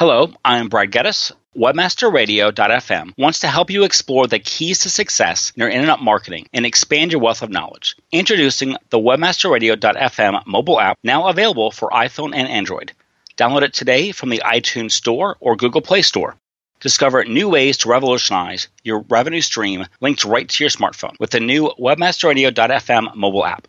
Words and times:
Hello, 0.00 0.32
I'm 0.42 0.70
Brad 0.70 0.92
Geddes. 0.92 1.30
Webmasterradio.fm 1.54 3.12
wants 3.18 3.40
to 3.40 3.48
help 3.48 3.70
you 3.70 3.84
explore 3.84 4.26
the 4.26 4.38
keys 4.38 4.78
to 4.78 4.88
success 4.88 5.52
in 5.54 5.60
your 5.60 5.68
internet 5.68 6.00
marketing 6.00 6.46
and 6.54 6.64
expand 6.64 7.12
your 7.12 7.20
wealth 7.20 7.42
of 7.42 7.50
knowledge. 7.50 7.96
Introducing 8.10 8.78
the 8.88 8.98
Webmasterradio.fm 8.98 10.46
mobile 10.46 10.80
app, 10.80 10.96
now 11.04 11.28
available 11.28 11.70
for 11.70 11.90
iPhone 11.90 12.34
and 12.34 12.48
Android. 12.48 12.92
Download 13.36 13.60
it 13.60 13.74
today 13.74 14.10
from 14.10 14.30
the 14.30 14.40
iTunes 14.42 14.92
Store 14.92 15.36
or 15.38 15.54
Google 15.54 15.82
Play 15.82 16.00
Store. 16.00 16.34
Discover 16.80 17.26
new 17.26 17.50
ways 17.50 17.76
to 17.76 17.90
revolutionize 17.90 18.68
your 18.82 19.00
revenue 19.10 19.42
stream 19.42 19.84
linked 20.00 20.24
right 20.24 20.48
to 20.48 20.64
your 20.64 20.70
smartphone 20.70 21.20
with 21.20 21.28
the 21.28 21.40
new 21.40 21.74
Webmasterradio.fm 21.78 23.16
mobile 23.16 23.44
app. 23.44 23.68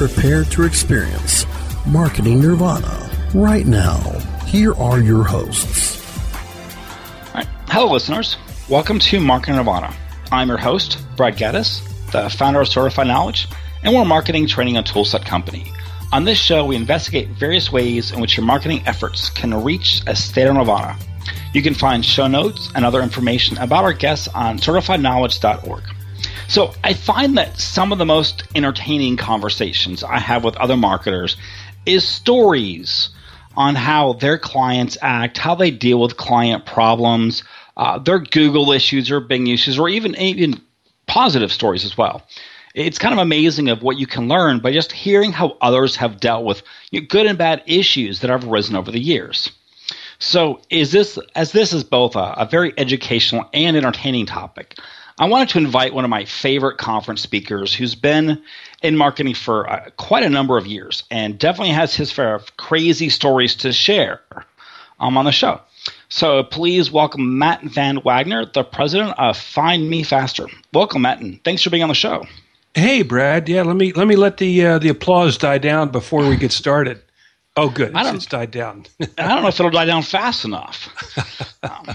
prepare 0.00 0.44
to 0.44 0.62
experience 0.62 1.44
Marketing 1.86 2.40
Nirvana 2.40 3.10
right 3.34 3.66
now. 3.66 3.98
Here 4.46 4.74
are 4.76 4.98
your 4.98 5.24
hosts. 5.24 6.02
Right. 7.34 7.46
Hello, 7.68 7.92
listeners. 7.92 8.38
Welcome 8.70 8.98
to 8.98 9.20
Marketing 9.20 9.56
Nirvana. 9.56 9.94
I'm 10.32 10.48
your 10.48 10.56
host, 10.56 10.96
Brad 11.18 11.36
Geddes, 11.36 11.82
the 12.12 12.30
founder 12.30 12.62
of 12.62 12.68
Certified 12.68 13.08
Knowledge, 13.08 13.46
and 13.82 13.94
we're 13.94 14.00
a 14.00 14.06
marketing 14.06 14.46
training 14.46 14.78
and 14.78 14.86
toolset 14.86 15.26
company. 15.26 15.70
On 16.12 16.24
this 16.24 16.38
show, 16.38 16.64
we 16.64 16.76
investigate 16.76 17.28
various 17.28 17.70
ways 17.70 18.10
in 18.10 18.22
which 18.22 18.38
your 18.38 18.46
marketing 18.46 18.82
efforts 18.86 19.28
can 19.28 19.52
reach 19.52 20.00
a 20.06 20.16
state 20.16 20.46
of 20.46 20.54
nirvana. 20.54 20.96
You 21.52 21.60
can 21.60 21.74
find 21.74 22.02
show 22.02 22.26
notes 22.26 22.70
and 22.74 22.86
other 22.86 23.02
information 23.02 23.58
about 23.58 23.84
our 23.84 23.92
guests 23.92 24.28
on 24.28 24.60
certifiedknowledge.org. 24.60 25.82
So 26.50 26.74
I 26.82 26.94
find 26.94 27.38
that 27.38 27.60
some 27.60 27.92
of 27.92 27.98
the 27.98 28.04
most 28.04 28.42
entertaining 28.56 29.16
conversations 29.16 30.02
I 30.02 30.18
have 30.18 30.42
with 30.42 30.56
other 30.56 30.76
marketers 30.76 31.36
is 31.86 32.04
stories 32.04 33.10
on 33.56 33.76
how 33.76 34.14
their 34.14 34.36
clients 34.36 34.98
act, 35.00 35.38
how 35.38 35.54
they 35.54 35.70
deal 35.70 36.00
with 36.00 36.16
client 36.16 36.66
problems, 36.66 37.44
uh, 37.76 38.00
their 38.00 38.18
Google 38.18 38.72
issues 38.72 39.12
or 39.12 39.20
Bing 39.20 39.46
issues, 39.46 39.78
or 39.78 39.88
even 39.88 40.16
even 40.16 40.60
positive 41.06 41.52
stories 41.52 41.84
as 41.84 41.96
well. 41.96 42.26
It's 42.74 42.98
kind 42.98 43.12
of 43.12 43.20
amazing 43.20 43.68
of 43.68 43.84
what 43.84 44.00
you 44.00 44.08
can 44.08 44.26
learn 44.26 44.58
by 44.58 44.72
just 44.72 44.90
hearing 44.90 45.30
how 45.30 45.56
others 45.60 45.94
have 45.94 46.18
dealt 46.18 46.44
with 46.44 46.64
good 47.08 47.26
and 47.26 47.38
bad 47.38 47.62
issues 47.66 48.18
that 48.20 48.30
have 48.30 48.44
arisen 48.44 48.74
over 48.74 48.90
the 48.90 48.98
years. 48.98 49.52
So, 50.18 50.60
is 50.68 50.90
this 50.90 51.16
as 51.36 51.52
this 51.52 51.72
is 51.72 51.84
both 51.84 52.16
a, 52.16 52.34
a 52.38 52.48
very 52.50 52.74
educational 52.76 53.48
and 53.52 53.76
entertaining 53.76 54.26
topic? 54.26 54.76
I 55.20 55.26
wanted 55.26 55.50
to 55.50 55.58
invite 55.58 55.92
one 55.92 56.04
of 56.04 56.08
my 56.08 56.24
favorite 56.24 56.78
conference 56.78 57.20
speakers 57.20 57.74
who's 57.74 57.94
been 57.94 58.42
in 58.82 58.96
marketing 58.96 59.34
for 59.34 59.68
uh, 59.68 59.90
quite 59.98 60.22
a 60.22 60.30
number 60.30 60.56
of 60.56 60.66
years 60.66 61.04
and 61.10 61.38
definitely 61.38 61.74
has 61.74 61.94
his 61.94 62.10
fair 62.10 62.34
of 62.34 62.56
crazy 62.56 63.10
stories 63.10 63.54
to 63.56 63.70
share 63.70 64.22
um, 64.98 65.18
on 65.18 65.26
the 65.26 65.30
show. 65.30 65.60
So 66.08 66.42
please 66.42 66.90
welcome 66.90 67.38
Matt 67.38 67.62
Van 67.64 68.00
Wagner, 68.02 68.46
the 68.46 68.64
president 68.64 69.12
of 69.18 69.36
Find 69.36 69.90
Me 69.90 70.04
Faster. 70.04 70.46
Welcome, 70.72 71.02
Matt, 71.02 71.20
and 71.20 71.44
thanks 71.44 71.62
for 71.62 71.68
being 71.68 71.82
on 71.82 71.90
the 71.90 71.94
show. 71.94 72.24
Hey, 72.72 73.02
Brad. 73.02 73.46
Yeah, 73.46 73.64
let 73.64 73.76
me 73.76 73.92
let 73.92 74.06
me 74.06 74.16
let 74.16 74.38
the 74.38 74.64
uh, 74.64 74.78
the 74.78 74.88
applause 74.88 75.36
die 75.36 75.58
down 75.58 75.90
before 75.90 76.26
we 76.26 76.36
get 76.36 76.50
started. 76.50 77.02
Oh, 77.56 77.68
good. 77.68 77.92
It's, 77.94 78.10
it's 78.10 78.26
died 78.26 78.52
down. 78.52 78.86
I 79.18 79.28
don't 79.28 79.42
know 79.42 79.48
if 79.48 79.60
it'll 79.60 79.70
die 79.70 79.84
down 79.84 80.02
fast 80.02 80.46
enough. 80.46 80.88
Um, 81.62 81.94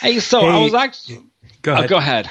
hey, 0.00 0.18
so 0.18 0.40
hey, 0.40 0.48
I 0.48 0.58
was 0.60 0.72
actually 0.72 1.22
Go 1.62 1.72
ahead. 1.72 1.84
Oh, 1.84 1.88
go 1.88 1.96
ahead. 1.96 2.30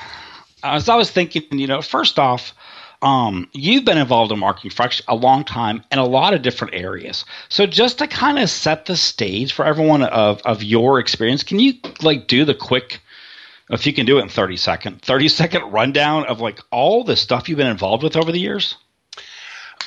As 0.63 0.89
I 0.89 0.95
was 0.95 1.09
thinking, 1.09 1.43
you 1.51 1.67
know, 1.67 1.81
first 1.81 2.19
off, 2.19 2.53
um, 3.01 3.49
you've 3.53 3.85
been 3.85 3.97
involved 3.97 4.31
in 4.31 4.39
marketing 4.39 4.71
for 4.71 4.87
a 5.07 5.15
long 5.15 5.43
time 5.43 5.83
in 5.91 5.97
a 5.97 6.05
lot 6.05 6.33
of 6.33 6.43
different 6.43 6.75
areas. 6.75 7.25
So 7.49 7.65
just 7.65 7.97
to 7.97 8.07
kind 8.07 8.37
of 8.37 8.49
set 8.49 8.85
the 8.85 8.95
stage 8.95 9.53
for 9.53 9.65
everyone 9.65 10.03
of, 10.03 10.41
of 10.43 10.61
your 10.61 10.99
experience, 10.99 11.43
can 11.43 11.59
you 11.59 11.73
like 12.01 12.27
do 12.27 12.45
the 12.45 12.53
quick, 12.53 13.01
if 13.71 13.87
you 13.87 13.93
can 13.93 14.05
do 14.05 14.19
it 14.19 14.21
in 14.21 14.29
30 14.29 14.57
second, 14.57 15.01
30 15.01 15.29
second 15.29 15.71
rundown 15.71 16.25
of 16.25 16.41
like 16.41 16.59
all 16.69 17.03
the 17.03 17.15
stuff 17.15 17.49
you've 17.49 17.57
been 17.57 17.67
involved 17.67 18.03
with 18.03 18.15
over 18.15 18.31
the 18.31 18.39
years? 18.39 18.75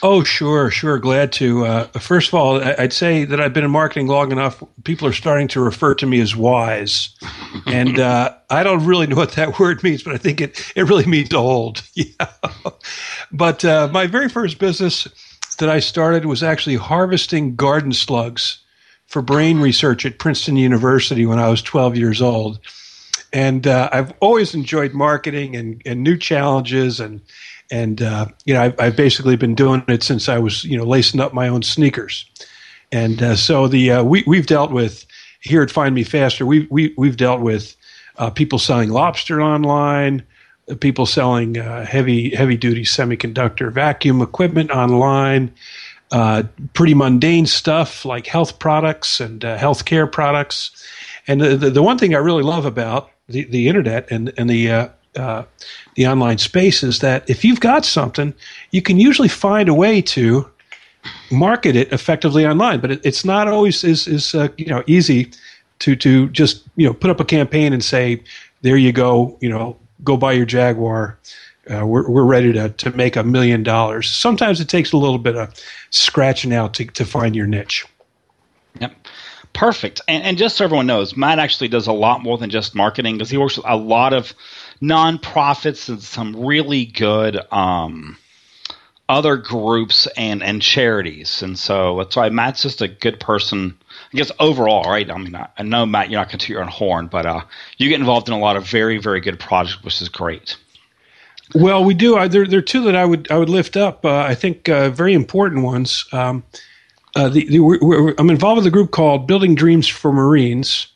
Oh, 0.03 0.22
sure, 0.22 0.71
sure. 0.71 0.99
Glad 0.99 1.32
to. 1.32 1.65
Uh, 1.65 1.84
first 1.99 2.28
of 2.28 2.34
all, 2.34 2.62
I'd 2.62 2.93
say 2.93 3.25
that 3.25 3.41
I've 3.41 3.53
been 3.55 3.65
in 3.65 3.71
marketing 3.71 4.06
long 4.06 4.32
enough. 4.32 4.62
People 4.84 5.09
are 5.09 5.12
starting 5.12 5.49
to 5.49 5.60
refer 5.60 5.94
to 5.94 6.06
me 6.06 6.21
as 6.21 6.37
wise, 6.37 7.10
and 7.66 7.99
uh, 7.99 8.34
I 8.50 8.62
don't 8.62 8.84
really 8.84 9.06
know 9.06 9.16
what 9.16 9.32
that 9.32 9.59
word 9.59 9.82
means, 9.82 10.03
but 10.03 10.15
I 10.15 10.19
think 10.19 10.41
it 10.41 10.72
it 10.77 10.82
really 10.82 11.06
means 11.06 11.32
old. 11.32 11.82
Yeah. 11.94 12.27
but 13.32 13.65
uh, 13.65 13.88
my 13.93 14.06
very 14.06 14.28
first 14.28 14.59
business 14.59 15.06
that 15.59 15.69
I 15.69 15.78
started 15.81 16.26
was 16.26 16.43
actually 16.43 16.76
harvesting 16.76 17.55
garden 17.56 17.93
slugs 17.93 18.59
for 19.06 19.22
brain 19.22 19.61
research 19.61 20.05
at 20.05 20.19
Princeton 20.19 20.56
University 20.56 21.25
when 21.25 21.38
I 21.38 21.49
was 21.49 21.62
12 21.62 21.97
years 21.97 22.21
old, 22.21 22.59
and 23.34 23.67
uh, 23.67 23.91
I've 23.93 24.15
always 24.21 24.55
enjoyed 24.55 24.95
marketing 24.95 25.56
and 25.56 25.83
and 25.84 26.03
new 26.03 26.17
challenges 26.17 27.00
and 27.00 27.21
and 27.71 28.00
uh, 28.00 28.27
you 28.47 28.55
know 28.55 28.62
I've, 28.62 28.81
I've, 28.81 28.97
basically 28.97 29.37
been 29.37 29.56
doing 29.56 29.84
it 29.89 30.03
since 30.03 30.28
I 30.28 30.39
was 30.39 30.65
you 30.65 30.78
know 30.78 30.84
lacing 30.84 31.21
up 31.21 31.34
my 31.34 31.49
own 31.49 31.62
sneakers, 31.62 32.25
and 32.93 33.23
uh, 33.23 33.37
so 33.37 33.67
the 33.67 33.91
uh, 33.91 34.05
we 34.05 34.23
we've 34.27 34.47
dealt 34.47 34.71
with 34.71 35.05
here 35.41 35.62
at 35.62 35.71
Find 35.71 35.94
Me 35.94 36.05
Faster 36.05 36.47
we 36.47 36.69
we 36.71 36.94
we've 36.97 37.17
dealt 37.17 37.41
with 37.41 37.77
uh, 38.19 38.31
people 38.31 38.61
selling 38.61 38.91
lobster 38.91 39.43
online, 39.43 40.23
people 40.78 41.05
selling 41.05 41.59
uh, 41.59 41.84
heavy 41.84 42.34
heavy 42.34 42.56
duty 42.56 42.84
semiconductor 42.84 43.71
vacuum 43.71 44.23
equipment 44.23 44.71
online. 44.71 45.53
Pretty 46.75 46.94
mundane 46.94 47.47
stuff 47.47 48.05
like 48.05 48.28
health 48.28 48.61
products 48.61 49.19
and 49.19 49.41
healthcare 49.41 50.11
products, 50.11 50.71
and 51.27 51.41
the, 51.41 51.56
the, 51.56 51.71
the 51.71 51.83
one 51.83 51.99
thing 51.99 52.15
I 52.15 52.19
really 52.19 52.44
love 52.44 52.67
about 52.67 53.11
the, 53.29 53.45
the 53.45 53.69
internet 53.69 54.11
and 54.11 54.33
and 54.37 54.49
the 54.51 54.71
uh, 55.17 55.45
the 55.95 56.07
online 56.07 56.39
space 56.39 56.83
is 56.83 56.99
that 57.01 57.29
if 57.29 57.45
you've 57.45 57.61
got 57.61 57.85
something, 57.85 58.35
you 58.73 58.83
can 58.83 58.99
usually 58.99 59.29
find 59.29 59.69
a 59.69 59.75
way 59.75 60.03
to 60.03 60.51
market 61.31 61.77
it 61.77 61.93
effectively 61.93 62.47
online. 62.47 62.81
But 62.81 62.91
it, 62.93 63.01
it's 63.05 63.25
not 63.25 63.49
always 63.49 63.85
is 63.85 64.07
is 64.07 64.35
uh, 64.35 64.49
you 64.57 64.67
know 64.67 64.83
easy 64.87 65.31
to 65.81 65.97
to 65.97 66.29
just 66.31 66.65
you 66.77 66.87
know 66.87 66.95
put 66.95 67.11
up 67.11 67.21
a 67.21 67.25
campaign 67.25 67.73
and 67.73 67.83
say, 67.83 68.23
there 68.62 68.77
you 68.77 68.93
go, 68.93 69.37
you 69.41 69.49
know, 69.49 69.77
go 70.03 70.17
buy 70.17 70.33
your 70.33 70.47
Jaguar. 70.47 71.19
Uh, 71.71 71.87
we're, 71.87 72.09
we're 72.11 72.25
ready 72.25 72.53
to, 72.53 72.69
to 72.69 72.91
make 72.95 73.17
a 73.17 73.23
million 73.23 73.62
dollars. 73.62 74.11
Sometimes 74.11 74.61
it 74.61 74.69
takes 74.69 74.93
a 74.93 74.99
little 74.99 75.19
bit 75.19 75.35
of 75.35 75.49
scratching 75.89 76.53
out 76.53 76.75
to, 76.75 76.85
to 76.85 77.06
find 77.06 77.35
your 77.35 77.47
niche. 77.47 77.87
Perfect. 79.55 80.03
And, 80.09 80.23
and 80.25 80.37
just 80.37 80.57
so 80.57 80.65
everyone 80.65 80.89
knows, 80.89 81.17
Matt 81.17 81.39
actually 81.39 81.69
does 81.69 81.87
a 81.87 81.93
lot 81.93 82.23
more 82.23 82.37
than 82.37 82.51
just 82.51 82.75
marketing 82.75 83.15
because 83.15 83.31
he 83.31 83.39
works 83.39 83.57
with 83.57 83.67
a 83.67 83.77
lot 83.77 84.13
of 84.13 84.35
nonprofits 84.83 85.89
and 85.89 86.03
some 86.03 86.45
really 86.45 86.85
good 86.85 87.41
um, 87.53 88.19
other 89.09 89.37
groups 89.37 90.09
and 90.17 90.43
and 90.43 90.61
charities. 90.61 91.43
And 91.43 91.59
so 91.59 91.99
that's 91.99 92.17
why 92.17 92.29
Matt's 92.31 92.62
just 92.62 92.83
a 92.83 92.89
good 92.89 93.21
person. 93.21 93.79
I 94.12 94.17
guess 94.17 94.33
overall, 94.41 94.91
right? 94.91 95.09
I 95.09 95.17
mean, 95.19 95.37
I, 95.37 95.49
I 95.57 95.62
know 95.62 95.87
Matt, 95.87 96.11
you're 96.11 96.21
not 96.21 96.29
going 96.29 96.41
to 96.41 96.53
your 96.53 96.62
own 96.62 96.69
horn, 96.69 97.07
but 97.07 97.25
uh, 97.25 97.43
you 97.79 97.89
get 97.89 98.00
involved 98.00 98.29
in 98.29 98.35
a 98.35 98.39
lot 98.39 98.57
of 98.57 98.67
very 98.67 98.99
very 98.99 99.21
good 99.21 99.39
projects, 99.39 99.83
which 99.85 100.03
is 100.03 100.09
great. 100.09 100.57
Well, 101.55 101.85
we 101.85 101.95
do. 101.95 102.17
I, 102.17 102.27
there, 102.27 102.47
there 102.47 102.59
are 102.59 102.62
two 102.62 102.85
that 102.85 102.97
I 102.97 103.05
would 103.05 103.31
I 103.31 103.39
would 103.39 103.50
lift 103.50 103.77
up. 103.77 104.05
Uh, 104.05 104.17
I 104.17 104.35
think 104.35 104.69
uh, 104.69 104.91
very 104.91 105.15
important 105.15 105.62
ones. 105.62 106.07
Um, 106.11 106.43
uh, 107.16 107.28
the, 107.28 107.46
the 107.46 107.61
we're, 107.61 107.78
we're, 107.81 108.14
I'm 108.19 108.31
involved 108.31 108.58
with 108.58 108.66
a 108.66 108.70
group 108.70 108.90
called 108.90 109.26
Building 109.26 109.55
Dreams 109.55 109.88
for 109.88 110.12
Marines, 110.12 110.88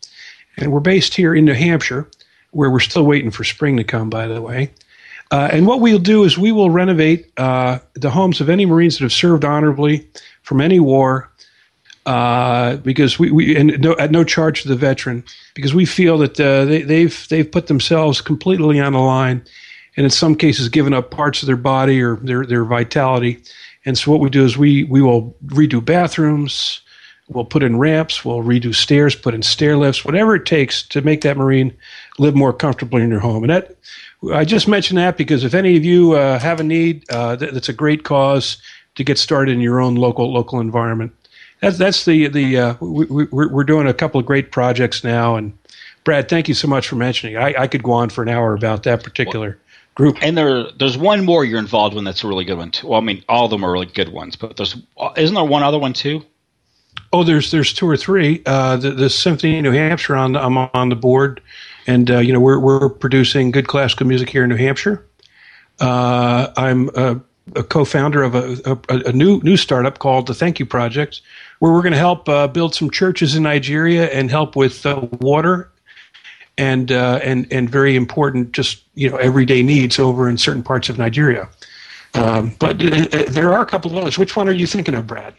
and 0.56 0.72
we're 0.72 0.80
based 0.80 1.14
here 1.14 1.34
in 1.34 1.44
New 1.44 1.54
Hampshire 1.54 2.08
where 2.50 2.70
we're 2.70 2.80
still 2.80 3.04
waiting 3.04 3.30
for 3.30 3.44
spring 3.44 3.76
to 3.76 3.84
come, 3.84 4.10
by 4.10 4.26
the 4.26 4.40
way. 4.40 4.70
Uh, 5.30 5.48
and 5.52 5.66
what 5.66 5.80
we'll 5.80 5.98
do 5.98 6.24
is 6.24 6.38
we 6.38 6.52
will 6.52 6.70
renovate 6.70 7.30
uh, 7.36 7.78
the 7.94 8.10
homes 8.10 8.40
of 8.40 8.48
any 8.48 8.64
Marines 8.64 8.96
that 8.96 9.04
have 9.04 9.12
served 9.12 9.44
honorably 9.44 10.08
from 10.42 10.60
any 10.60 10.80
war, 10.80 11.30
uh, 12.06 12.76
because 12.76 13.18
we, 13.18 13.30
we 13.30 13.54
and 13.54 13.78
no, 13.80 13.94
at 13.98 14.10
no 14.10 14.24
charge 14.24 14.62
to 14.62 14.68
the 14.68 14.76
veteran, 14.76 15.22
because 15.54 15.74
we 15.74 15.84
feel 15.84 16.16
that 16.16 16.40
uh, 16.40 16.64
they, 16.64 16.80
they've 16.80 17.26
they've 17.28 17.50
put 17.50 17.66
themselves 17.66 18.22
completely 18.22 18.80
on 18.80 18.94
the 18.94 18.98
line, 18.98 19.42
and 19.96 20.04
in 20.04 20.10
some 20.10 20.34
cases 20.34 20.70
given 20.70 20.94
up 20.94 21.10
parts 21.10 21.42
of 21.42 21.46
their 21.46 21.56
body 21.56 22.00
or 22.00 22.16
their, 22.16 22.46
their 22.46 22.64
vitality. 22.64 23.38
And 23.88 23.96
so 23.96 24.10
what 24.10 24.20
we 24.20 24.28
do 24.28 24.44
is 24.44 24.58
we, 24.58 24.84
we 24.84 25.00
will 25.00 25.34
redo 25.46 25.82
bathrooms, 25.82 26.82
we'll 27.28 27.46
put 27.46 27.62
in 27.62 27.78
ramps, 27.78 28.22
we'll 28.22 28.42
redo 28.42 28.74
stairs, 28.74 29.16
put 29.16 29.32
in 29.32 29.40
stair 29.40 29.78
lifts, 29.78 30.04
whatever 30.04 30.34
it 30.34 30.44
takes 30.44 30.82
to 30.88 31.00
make 31.00 31.22
that 31.22 31.38
Marine 31.38 31.74
live 32.18 32.34
more 32.34 32.52
comfortably 32.52 33.00
in 33.00 33.08
your 33.08 33.20
home. 33.20 33.44
And 33.44 33.50
that 33.50 33.76
I 34.30 34.44
just 34.44 34.68
mentioned 34.68 34.98
that 34.98 35.16
because 35.16 35.42
if 35.42 35.54
any 35.54 35.74
of 35.78 35.86
you 35.86 36.12
uh, 36.12 36.38
have 36.38 36.60
a 36.60 36.64
need, 36.64 37.10
uh, 37.10 37.36
th- 37.36 37.52
that's 37.52 37.70
a 37.70 37.72
great 37.72 38.04
cause 38.04 38.60
to 38.96 39.04
get 39.04 39.16
started 39.16 39.52
in 39.52 39.62
your 39.62 39.80
own 39.80 39.94
local 39.94 40.30
local 40.30 40.60
environment. 40.60 41.12
That's 41.60 41.78
that's 41.78 42.04
the 42.04 42.28
the 42.28 42.58
uh, 42.58 42.74
we, 42.80 43.06
we, 43.06 43.24
we're 43.46 43.64
doing 43.64 43.86
a 43.86 43.94
couple 43.94 44.20
of 44.20 44.26
great 44.26 44.52
projects 44.52 45.02
now. 45.02 45.34
And 45.34 45.56
Brad, 46.04 46.28
thank 46.28 46.46
you 46.46 46.54
so 46.54 46.68
much 46.68 46.88
for 46.88 46.96
mentioning. 46.96 47.38
I, 47.38 47.54
I 47.62 47.66
could 47.66 47.82
go 47.82 47.92
on 47.92 48.10
for 48.10 48.20
an 48.20 48.28
hour 48.28 48.52
about 48.52 48.82
that 48.82 49.02
particular. 49.02 49.58
Group. 49.98 50.16
And 50.22 50.38
there, 50.38 50.70
there's 50.78 50.96
one 50.96 51.24
more 51.24 51.44
you're 51.44 51.58
involved 51.58 51.96
in 51.96 52.04
that's 52.04 52.22
a 52.22 52.28
really 52.28 52.44
good 52.44 52.56
one 52.56 52.70
too. 52.70 52.86
Well, 52.86 53.00
I 53.00 53.02
mean, 53.02 53.24
all 53.28 53.46
of 53.46 53.50
them 53.50 53.64
are 53.64 53.72
really 53.72 53.86
good 53.86 54.10
ones, 54.10 54.36
but 54.36 54.56
there's 54.56 54.76
isn't 55.16 55.34
there 55.34 55.42
one 55.42 55.64
other 55.64 55.78
one 55.78 55.92
too? 55.92 56.24
Oh, 57.12 57.24
there's 57.24 57.50
there's 57.50 57.72
two 57.72 57.88
or 57.88 57.96
three. 57.96 58.40
Uh, 58.46 58.76
the, 58.76 58.92
the 58.92 59.10
Symphony 59.10 59.56
of 59.58 59.64
New 59.64 59.72
Hampshire 59.72 60.14
on 60.14 60.34
the, 60.34 60.40
I'm 60.40 60.56
on 60.56 60.90
the 60.90 60.94
board, 60.94 61.42
and 61.88 62.08
uh, 62.12 62.18
you 62.18 62.32
know 62.32 62.38
we're 62.38 62.60
we're 62.60 62.88
producing 62.88 63.50
good 63.50 63.66
classical 63.66 64.06
music 64.06 64.30
here 64.30 64.44
in 64.44 64.50
New 64.50 64.56
Hampshire. 64.56 65.04
Uh, 65.80 66.52
I'm 66.56 66.90
a, 66.94 67.20
a, 67.56 67.64
co-founder 67.64 68.22
of 68.22 68.36
a, 68.36 68.78
a, 68.88 69.08
a, 69.08 69.12
new 69.12 69.40
new 69.40 69.56
startup 69.56 69.98
called 69.98 70.28
the 70.28 70.34
Thank 70.34 70.60
You 70.60 70.66
Project, 70.66 71.22
where 71.58 71.72
we're 71.72 71.82
going 71.82 71.90
to 71.90 71.98
help 71.98 72.28
uh, 72.28 72.46
build 72.46 72.72
some 72.72 72.88
churches 72.88 73.34
in 73.34 73.42
Nigeria 73.42 74.06
and 74.10 74.30
help 74.30 74.54
with 74.54 74.86
uh, 74.86 75.08
water 75.20 75.72
and 76.58 76.92
uh, 76.92 77.20
and 77.22 77.50
and 77.50 77.70
very 77.70 77.96
important 77.96 78.52
just 78.52 78.82
you 78.94 79.08
know 79.08 79.16
everyday 79.16 79.62
needs 79.62 79.98
over 79.98 80.28
in 80.28 80.36
certain 80.36 80.62
parts 80.62 80.88
of 80.88 80.98
Nigeria. 80.98 81.48
Um, 82.14 82.54
but 82.58 82.78
there 82.78 83.52
are 83.52 83.62
a 83.62 83.66
couple 83.66 83.90
of 83.90 83.96
others. 83.96 84.18
Which 84.18 84.36
one 84.36 84.48
are 84.48 84.52
you 84.52 84.66
thinking 84.66 84.94
of, 84.94 85.06
Brad? 85.06 85.34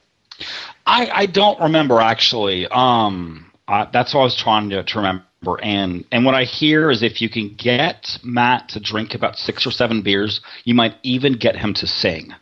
I, 0.85 1.09
I 1.13 1.25
don't 1.25 1.59
remember 1.59 1.99
actually. 1.99 2.67
Um, 2.67 3.51
uh, 3.67 3.85
that's 3.91 4.13
what 4.13 4.21
I 4.21 4.23
was 4.23 4.35
trying 4.35 4.69
to, 4.69 4.83
to 4.83 4.97
remember. 4.97 5.25
And 5.61 6.05
and 6.11 6.25
what 6.25 6.35
I 6.35 6.43
hear 6.43 6.89
is 6.89 7.03
if 7.03 7.21
you 7.21 7.29
can 7.29 7.55
get 7.55 8.17
Matt 8.23 8.69
to 8.69 8.79
drink 8.79 9.13
about 9.13 9.37
six 9.37 9.65
or 9.67 9.71
seven 9.71 10.01
beers, 10.01 10.41
you 10.63 10.73
might 10.73 10.95
even 11.03 11.33
get 11.33 11.55
him 11.55 11.73
to 11.75 11.87
sing. 11.87 12.33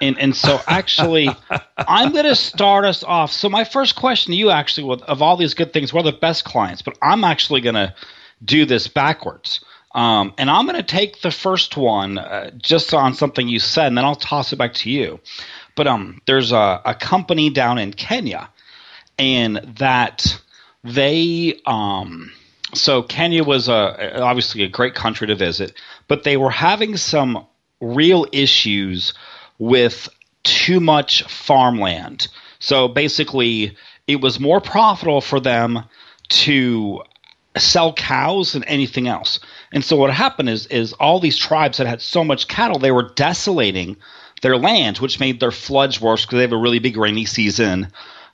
And 0.00 0.18
and 0.18 0.34
so 0.34 0.60
actually, 0.66 1.28
I'm 1.76 2.12
going 2.12 2.24
to 2.24 2.34
start 2.34 2.84
us 2.84 3.04
off. 3.04 3.32
So 3.32 3.48
my 3.48 3.64
first 3.64 3.96
question 3.96 4.32
to 4.32 4.36
you 4.36 4.50
actually, 4.50 5.00
of 5.06 5.22
all 5.22 5.36
these 5.36 5.54
good 5.54 5.72
things, 5.72 5.92
what 5.92 6.06
are 6.06 6.10
the 6.10 6.18
best 6.18 6.44
clients? 6.44 6.82
But 6.82 6.96
I'm 7.02 7.24
actually 7.24 7.60
going 7.60 7.74
to 7.74 7.94
do 8.44 8.64
this 8.64 8.88
backwards. 8.88 9.60
Um, 9.92 10.32
and 10.38 10.48
I'm 10.48 10.66
going 10.66 10.76
to 10.76 10.84
take 10.84 11.20
the 11.20 11.32
first 11.32 11.76
one 11.76 12.18
uh, 12.18 12.50
just 12.56 12.94
on 12.94 13.12
something 13.14 13.48
you 13.48 13.58
said, 13.58 13.88
and 13.88 13.98
then 13.98 14.04
I'll 14.04 14.14
toss 14.14 14.52
it 14.52 14.56
back 14.56 14.72
to 14.74 14.90
you. 14.90 15.18
But 15.74 15.88
um, 15.88 16.20
there's 16.26 16.52
a, 16.52 16.80
a 16.84 16.94
company 16.94 17.50
down 17.50 17.78
in 17.78 17.92
Kenya, 17.92 18.48
and 19.18 19.56
that 19.78 20.40
they 20.84 21.60
um, 21.66 22.30
so 22.74 23.02
Kenya 23.02 23.44
was 23.44 23.68
a, 23.68 24.20
obviously 24.22 24.62
a 24.62 24.68
great 24.68 24.94
country 24.94 25.26
to 25.26 25.34
visit, 25.34 25.72
but 26.08 26.24
they 26.24 26.36
were 26.36 26.50
having 26.50 26.96
some 26.96 27.46
real 27.80 28.26
issues 28.32 29.14
with 29.60 30.08
too 30.42 30.80
much 30.80 31.22
farmland. 31.24 32.26
So 32.58 32.88
basically, 32.88 33.76
it 34.08 34.20
was 34.20 34.40
more 34.40 34.60
profitable 34.60 35.20
for 35.20 35.38
them 35.38 35.84
to 36.30 37.02
sell 37.56 37.92
cows 37.92 38.52
than 38.52 38.64
anything 38.64 39.06
else. 39.06 39.38
And 39.72 39.84
so 39.84 39.96
what 39.96 40.10
happened 40.10 40.48
is 40.48 40.66
is 40.66 40.92
all 40.94 41.20
these 41.20 41.36
tribes 41.36 41.78
that 41.78 41.86
had 41.86 42.00
so 42.00 42.24
much 42.24 42.48
cattle, 42.48 42.78
they 42.78 42.90
were 42.90 43.12
desolating 43.14 43.96
their 44.42 44.56
land, 44.56 44.98
which 44.98 45.20
made 45.20 45.38
their 45.38 45.50
floods 45.50 46.00
worse 46.00 46.24
because 46.24 46.38
they 46.38 46.42
have 46.42 46.52
a 46.52 46.56
really 46.56 46.78
big 46.78 46.96
rainy 46.96 47.26
season. 47.26 47.88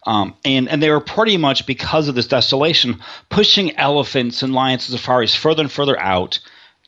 Um, 0.07 0.35
and 0.45 0.69
and 0.69 0.81
they 0.81 0.91
were 0.91 1.01
pretty 1.01 1.37
much 1.37 1.67
because 1.67 2.07
of 2.07 2.15
this 2.15 2.29
desolation 2.29 3.01
pushing 3.29 3.77
elephants 3.77 4.43
and 4.43 4.55
lions 4.55 4.89
and 4.89 4.99
safaris 4.99 5.35
further 5.35 5.63
and 5.63 5.73
further 5.73 5.99
out, 5.99 6.39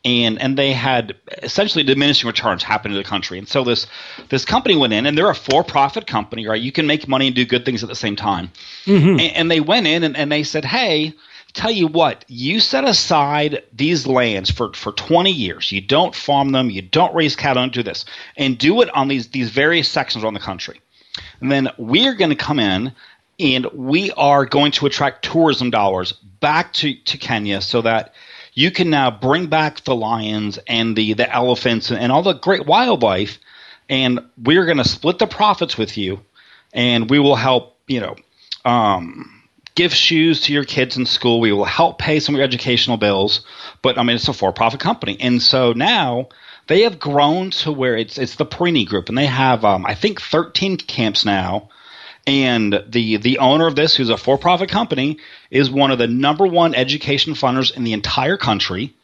and 0.08 0.40
and 0.40 0.58
they 0.58 0.72
had 0.72 1.16
essentially 1.42 1.84
diminishing 1.84 2.26
returns 2.26 2.62
happen 2.62 2.90
to 2.90 2.96
the 2.96 3.04
country. 3.04 3.38
And 3.38 3.48
so 3.48 3.64
this 3.64 3.86
this 4.28 4.44
company 4.44 4.76
went 4.76 4.92
in, 4.92 5.06
and 5.06 5.16
they're 5.16 5.30
a 5.30 5.34
for 5.34 5.64
profit 5.64 6.06
company, 6.06 6.46
right? 6.46 6.60
You 6.60 6.72
can 6.72 6.86
make 6.86 7.08
money 7.08 7.26
and 7.26 7.36
do 7.36 7.44
good 7.44 7.64
things 7.64 7.82
at 7.82 7.88
the 7.88 7.94
same 7.94 8.16
time. 8.16 8.50
Mm-hmm. 8.84 9.08
And, 9.08 9.20
and, 9.20 9.50
they 9.50 9.60
went 9.60 9.86
in 9.86 10.02
and, 10.04 10.16
and 10.16 10.30
they 10.30 10.42
said, 10.42 10.64
hey 10.64 11.14
tell 11.54 11.70
you 11.70 11.86
what, 11.86 12.24
you 12.28 12.60
set 12.60 12.84
aside 12.84 13.62
these 13.72 14.06
lands 14.06 14.50
for, 14.50 14.72
for 14.74 14.92
20 14.92 15.30
years. 15.30 15.72
You 15.72 15.80
don't 15.80 16.14
farm 16.14 16.52
them, 16.52 16.70
you 16.70 16.82
don't 16.82 17.14
raise 17.14 17.34
cattle, 17.34 17.62
don't 17.62 17.72
do 17.72 17.82
this, 17.82 18.04
and 18.36 18.58
do 18.58 18.80
it 18.82 18.94
on 18.94 19.08
these, 19.08 19.28
these 19.28 19.50
various 19.50 19.88
sections 19.88 20.24
around 20.24 20.34
the 20.34 20.40
country. 20.40 20.80
And 21.40 21.50
then 21.50 21.68
we're 21.78 22.14
going 22.14 22.30
to 22.30 22.36
come 22.36 22.60
in 22.60 22.92
and 23.40 23.66
we 23.72 24.10
are 24.12 24.44
going 24.44 24.72
to 24.72 24.86
attract 24.86 25.24
tourism 25.24 25.70
dollars 25.70 26.12
back 26.12 26.72
to, 26.74 26.94
to 26.94 27.18
Kenya 27.18 27.60
so 27.60 27.82
that 27.82 28.14
you 28.58 28.72
can 28.72 28.90
now 28.90 29.08
bring 29.08 29.46
back 29.46 29.84
the 29.84 29.94
lions 29.94 30.58
and 30.66 30.96
the, 30.96 31.12
the 31.12 31.32
elephants 31.32 31.92
and, 31.92 32.10
all 32.10 32.24
the 32.24 32.32
great 32.32 32.66
wildlife. 32.66 33.38
And 33.88 34.18
we're 34.36 34.64
going 34.64 34.78
to 34.78 34.84
split 34.84 35.20
the 35.20 35.28
profits 35.28 35.78
with 35.78 35.96
you 35.96 36.22
and 36.72 37.08
we 37.08 37.20
will 37.20 37.36
help, 37.36 37.76
you 37.86 38.00
know, 38.00 38.16
um, 38.64 39.44
give 39.76 39.94
shoes 39.94 40.40
to 40.40 40.52
your 40.52 40.64
kids 40.64 40.96
in 40.96 41.06
school. 41.06 41.38
We 41.38 41.52
will 41.52 41.64
help 41.64 42.00
pay 42.00 42.18
some 42.18 42.34
of 42.34 42.38
your 42.38 42.44
educational 42.44 42.96
bills. 42.96 43.46
But 43.80 43.96
I 43.96 44.02
mean, 44.02 44.16
it's 44.16 44.26
a 44.26 44.32
for-profit 44.32 44.80
company, 44.80 45.16
and 45.20 45.40
so 45.40 45.72
now 45.72 46.28
they 46.66 46.82
have 46.82 46.98
grown 46.98 47.50
to 47.62 47.70
where 47.70 47.96
it's 47.96 48.18
it's 48.18 48.34
the 48.34 48.44
Porini 48.44 48.84
Group, 48.84 49.08
and 49.08 49.16
they 49.16 49.26
have 49.26 49.64
um, 49.64 49.86
I 49.86 49.94
think 49.94 50.20
13 50.20 50.78
camps 50.78 51.24
now. 51.24 51.68
And 52.28 52.84
the 52.86 53.16
the 53.16 53.38
owner 53.38 53.66
of 53.66 53.74
this, 53.74 53.96
who's 53.96 54.10
a 54.10 54.18
for-profit 54.18 54.68
company, 54.68 55.16
is 55.50 55.70
one 55.70 55.90
of 55.90 55.96
the 55.96 56.06
number 56.06 56.46
one 56.46 56.74
education 56.74 57.32
funders 57.32 57.74
in 57.74 57.84
the 57.84 57.94
entire 57.94 58.36
country. 58.36 58.94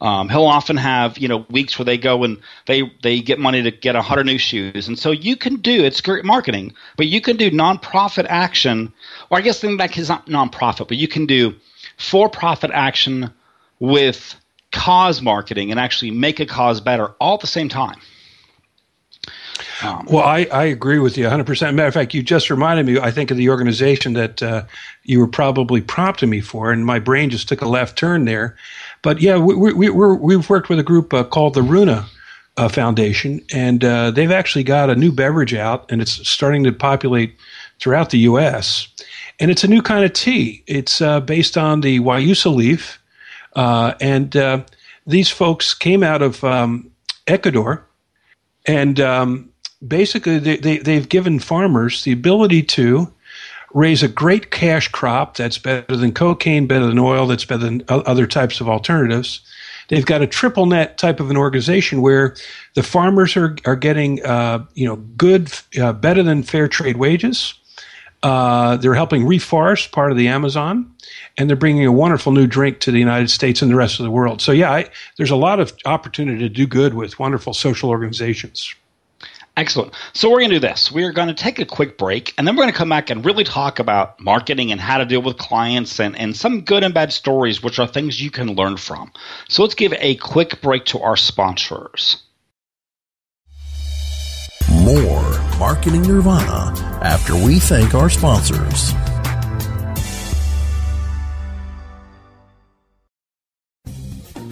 Um, 0.00 0.28
he'll 0.28 0.46
often 0.46 0.76
have 0.78 1.16
you 1.16 1.28
know 1.28 1.46
weeks 1.48 1.78
where 1.78 1.84
they 1.84 1.96
go 1.96 2.24
and 2.24 2.38
they 2.66 2.90
they 3.04 3.20
get 3.20 3.38
money 3.38 3.62
to 3.62 3.70
get 3.70 3.94
a 3.94 4.02
hundred 4.02 4.26
new 4.26 4.36
shoes, 4.36 4.88
and 4.88 4.98
so 4.98 5.12
you 5.12 5.36
can 5.36 5.56
do 5.60 5.84
it's 5.84 6.00
great 6.00 6.24
marketing, 6.24 6.74
but 6.96 7.06
you 7.06 7.20
can 7.20 7.36
do 7.36 7.52
nonprofit 7.52 8.26
action, 8.28 8.92
or 9.30 9.38
I 9.38 9.42
guess 9.42 9.60
think 9.60 9.78
back 9.78 9.96
is 9.96 10.08
not 10.08 10.26
nonprofit, 10.26 10.88
but 10.88 10.96
you 10.96 11.06
can 11.06 11.26
do 11.26 11.54
for-profit 11.98 12.72
action 12.74 13.30
with 13.78 14.34
cause 14.72 15.22
marketing 15.22 15.70
and 15.70 15.78
actually 15.78 16.10
make 16.10 16.40
a 16.40 16.46
cause 16.46 16.80
better 16.80 17.14
all 17.20 17.34
at 17.34 17.40
the 17.42 17.46
same 17.46 17.68
time. 17.68 18.00
Um, 19.82 20.06
well, 20.10 20.24
I, 20.24 20.46
I 20.52 20.64
agree 20.64 20.98
with 20.98 21.16
you 21.16 21.26
100%. 21.26 21.74
Matter 21.74 21.88
of 21.88 21.94
fact, 21.94 22.14
you 22.14 22.22
just 22.22 22.50
reminded 22.50 22.86
me, 22.86 22.98
I 22.98 23.10
think, 23.10 23.30
of 23.30 23.36
the 23.36 23.48
organization 23.48 24.12
that 24.14 24.42
uh, 24.42 24.64
you 25.04 25.18
were 25.18 25.28
probably 25.28 25.80
prompting 25.80 26.30
me 26.30 26.40
for, 26.40 26.72
and 26.72 26.86
my 26.86 26.98
brain 26.98 27.30
just 27.30 27.48
took 27.48 27.62
a 27.62 27.68
left 27.68 27.96
turn 27.96 28.24
there. 28.24 28.56
But 29.02 29.20
yeah, 29.20 29.38
we, 29.38 29.72
we, 29.72 29.90
we 29.90 30.34
have 30.34 30.48
worked 30.48 30.68
with 30.68 30.78
a 30.78 30.84
group 30.84 31.12
uh, 31.12 31.24
called 31.24 31.54
the 31.54 31.62
Runa 31.62 32.06
uh, 32.56 32.68
Foundation, 32.68 33.40
and 33.52 33.84
uh, 33.84 34.10
they've 34.10 34.30
actually 34.30 34.64
got 34.64 34.90
a 34.90 34.94
new 34.94 35.12
beverage 35.12 35.54
out, 35.54 35.90
and 35.90 36.00
it's 36.00 36.28
starting 36.28 36.64
to 36.64 36.72
populate 36.72 37.34
throughout 37.80 38.10
the 38.10 38.18
U.S. 38.20 38.88
And 39.40 39.50
it's 39.50 39.64
a 39.64 39.68
new 39.68 39.82
kind 39.82 40.04
of 40.04 40.12
tea. 40.12 40.62
It's 40.66 41.00
uh, 41.00 41.20
based 41.20 41.56
on 41.56 41.80
the 41.80 41.98
Guayusa 41.98 42.54
leaf, 42.54 43.02
uh, 43.54 43.94
and 44.00 44.36
these 45.06 45.30
folks 45.30 45.74
came 45.74 46.02
out 46.02 46.22
of 46.22 46.44
um, 46.44 46.90
Ecuador, 47.26 47.84
and 48.66 49.00
um, 49.00 49.51
basically 49.86 50.38
they, 50.38 50.56
they, 50.56 50.78
they've 50.78 51.08
given 51.08 51.38
farmers 51.38 52.04
the 52.04 52.12
ability 52.12 52.62
to 52.62 53.12
raise 53.74 54.02
a 54.02 54.08
great 54.08 54.50
cash 54.50 54.88
crop 54.88 55.36
that's 55.36 55.58
better 55.58 55.96
than 55.96 56.12
cocaine, 56.12 56.66
better 56.66 56.86
than 56.86 56.98
oil, 56.98 57.26
that's 57.26 57.44
better 57.44 57.64
than 57.64 57.84
other 57.88 58.26
types 58.26 58.60
of 58.60 58.68
alternatives. 58.68 59.40
They've 59.88 60.04
got 60.06 60.22
a 60.22 60.26
triple 60.26 60.66
net 60.66 60.98
type 60.98 61.20
of 61.20 61.30
an 61.30 61.36
organization 61.36 62.00
where 62.00 62.36
the 62.74 62.82
farmers 62.82 63.36
are, 63.36 63.56
are 63.64 63.76
getting, 63.76 64.24
uh, 64.24 64.64
you 64.74 64.86
know, 64.86 64.96
good, 64.96 65.50
uh, 65.80 65.92
better 65.92 66.22
than 66.22 66.42
fair 66.42 66.68
trade 66.68 66.96
wages. 66.96 67.54
Uh, 68.22 68.76
they're 68.76 68.94
helping 68.94 69.22
reforest 69.22 69.90
part 69.90 70.12
of 70.12 70.16
the 70.16 70.28
Amazon, 70.28 70.88
and 71.36 71.48
they're 71.48 71.56
bringing 71.56 71.84
a 71.84 71.92
wonderful 71.92 72.30
new 72.30 72.46
drink 72.46 72.78
to 72.80 72.92
the 72.92 72.98
United 72.98 73.30
States 73.30 73.62
and 73.62 73.70
the 73.70 73.74
rest 73.74 73.98
of 73.98 74.04
the 74.04 74.10
world. 74.10 74.40
So, 74.40 74.52
yeah, 74.52 74.70
I, 74.70 74.90
there's 75.16 75.30
a 75.30 75.36
lot 75.36 75.58
of 75.58 75.72
opportunity 75.84 76.38
to 76.38 76.48
do 76.48 76.66
good 76.66 76.94
with 76.94 77.18
wonderful 77.18 77.52
social 77.52 77.90
organizations. 77.90 78.72
Excellent. 79.56 79.92
So 80.14 80.30
we're 80.30 80.38
going 80.38 80.50
to 80.50 80.56
do 80.56 80.66
this. 80.66 80.90
We 80.90 81.04
are 81.04 81.12
going 81.12 81.28
to 81.28 81.34
take 81.34 81.58
a 81.58 81.66
quick 81.66 81.98
break, 81.98 82.32
and 82.38 82.48
then 82.48 82.56
we're 82.56 82.62
going 82.62 82.72
to 82.72 82.78
come 82.78 82.88
back 82.88 83.10
and 83.10 83.24
really 83.24 83.44
talk 83.44 83.78
about 83.78 84.18
marketing 84.18 84.72
and 84.72 84.80
how 84.80 84.96
to 84.96 85.04
deal 85.04 85.20
with 85.20 85.36
clients 85.36 86.00
and, 86.00 86.16
and 86.16 86.34
some 86.34 86.62
good 86.62 86.82
and 86.82 86.94
bad 86.94 87.12
stories, 87.12 87.62
which 87.62 87.78
are 87.78 87.86
things 87.86 88.20
you 88.20 88.30
can 88.30 88.54
learn 88.54 88.78
from. 88.78 89.12
So 89.48 89.62
let's 89.62 89.74
give 89.74 89.92
a 89.98 90.16
quick 90.16 90.62
break 90.62 90.86
to 90.86 91.00
our 91.00 91.18
sponsors. 91.18 92.22
More 94.70 95.38
Marketing 95.58 96.02
Nirvana 96.02 96.72
after 97.02 97.34
we 97.36 97.58
thank 97.58 97.94
our 97.94 98.08
sponsors. 98.08 98.94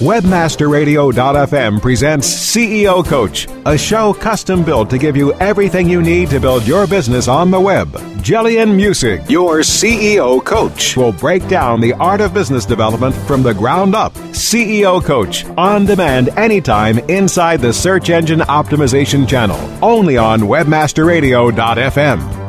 Webmasterradio.fm 0.00 1.80
presents 1.80 2.28
CEO 2.28 3.06
Coach, 3.06 3.46
a 3.64 3.78
show 3.78 4.12
custom 4.12 4.64
built 4.64 4.90
to 4.90 4.98
give 4.98 5.16
you 5.16 5.32
everything 5.34 5.88
you 5.88 6.02
need 6.02 6.30
to 6.30 6.40
build 6.40 6.66
your 6.66 6.88
business 6.88 7.28
on 7.28 7.52
the 7.52 7.60
web. 7.60 7.92
Jillian 8.18 8.74
Music, 8.74 9.22
your 9.30 9.58
CEO 9.58 10.44
Coach, 10.44 10.96
will 10.96 11.12
break 11.12 11.46
down 11.46 11.80
the 11.80 11.92
art 11.92 12.20
of 12.20 12.34
business 12.34 12.66
development 12.66 13.14
from 13.14 13.44
the 13.44 13.54
ground 13.54 13.94
up. 13.94 14.12
CEO 14.32 15.02
Coach, 15.02 15.44
on 15.56 15.86
demand 15.86 16.30
anytime 16.30 16.98
inside 17.08 17.60
the 17.60 17.72
Search 17.72 18.10
Engine 18.10 18.40
Optimization 18.40 19.28
channel, 19.28 19.60
only 19.80 20.16
on 20.16 20.40
Webmasterradio.fm. 20.40 22.42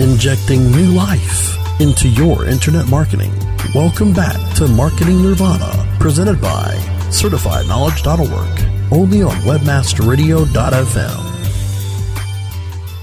Injecting 0.00 0.72
new 0.72 0.90
life 0.90 1.56
into 1.78 2.08
your 2.08 2.46
internet 2.46 2.88
marketing. 2.88 3.32
Welcome 3.74 4.14
back 4.14 4.54
to 4.56 4.66
Marketing 4.66 5.22
Nirvana, 5.22 5.96
presented 6.00 6.40
by 6.40 6.74
CertifiedKnowledge.org, 7.10 8.92
only 8.92 9.22
on 9.22 9.34
WebmasterRadio.fm. 9.42 11.26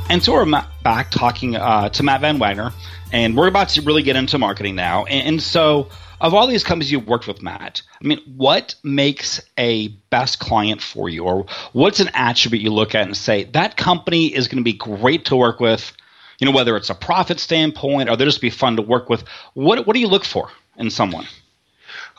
And 0.10 0.24
so 0.24 0.34
we're 0.34 0.46
back 0.84 1.12
talking 1.12 1.56
uh, 1.56 1.90
to 1.90 2.02
Matt 2.04 2.22
Van 2.22 2.40
Wagner, 2.40 2.72
and 3.12 3.38
we're 3.38 3.48
about 3.48 3.70
to 3.70 3.82
really 3.84 4.02
get 4.02 4.16
into 4.16 4.40
marketing 4.40 4.76
now. 4.76 5.06
And, 5.06 5.28
and 5.28 5.42
so, 5.42 5.90
of 6.20 6.34
all 6.34 6.48
these 6.48 6.64
companies 6.64 6.92
you've 6.92 7.08
worked 7.08 7.28
with, 7.28 7.44
Matt, 7.44 7.84
I 8.04 8.08
mean, 8.08 8.20
what 8.36 8.76
makes 8.84 9.40
a 9.58 9.90
best 10.10 10.40
client 10.40 10.82
for 10.82 11.10
you, 11.10 11.26
or 11.26 11.46
what's 11.74 12.00
an 12.00 12.10
attribute 12.14 12.64
you 12.64 12.74
look 12.74 12.96
at 12.96 13.06
and 13.06 13.16
say 13.16 13.44
that 13.46 13.78
company 13.78 14.34
is 14.34 14.48
going 14.48 14.58
to 14.58 14.64
be 14.64 14.74
great 14.74 15.26
to 15.26 15.36
work 15.36 15.60
with? 15.60 15.94
You 16.44 16.52
know, 16.52 16.58
whether 16.58 16.76
it's 16.76 16.90
a 16.90 16.96
profit 16.96 17.40
standpoint 17.40 18.10
or 18.10 18.18
they'll 18.18 18.28
just 18.28 18.42
be 18.42 18.50
fun 18.50 18.76
to 18.76 18.82
work 18.82 19.10
with. 19.10 19.24
What 19.54 19.88
what 19.88 19.94
do 19.94 20.02
you 20.02 20.10
look 20.10 20.26
for 20.26 20.50
in 20.76 20.90
someone? 20.90 21.26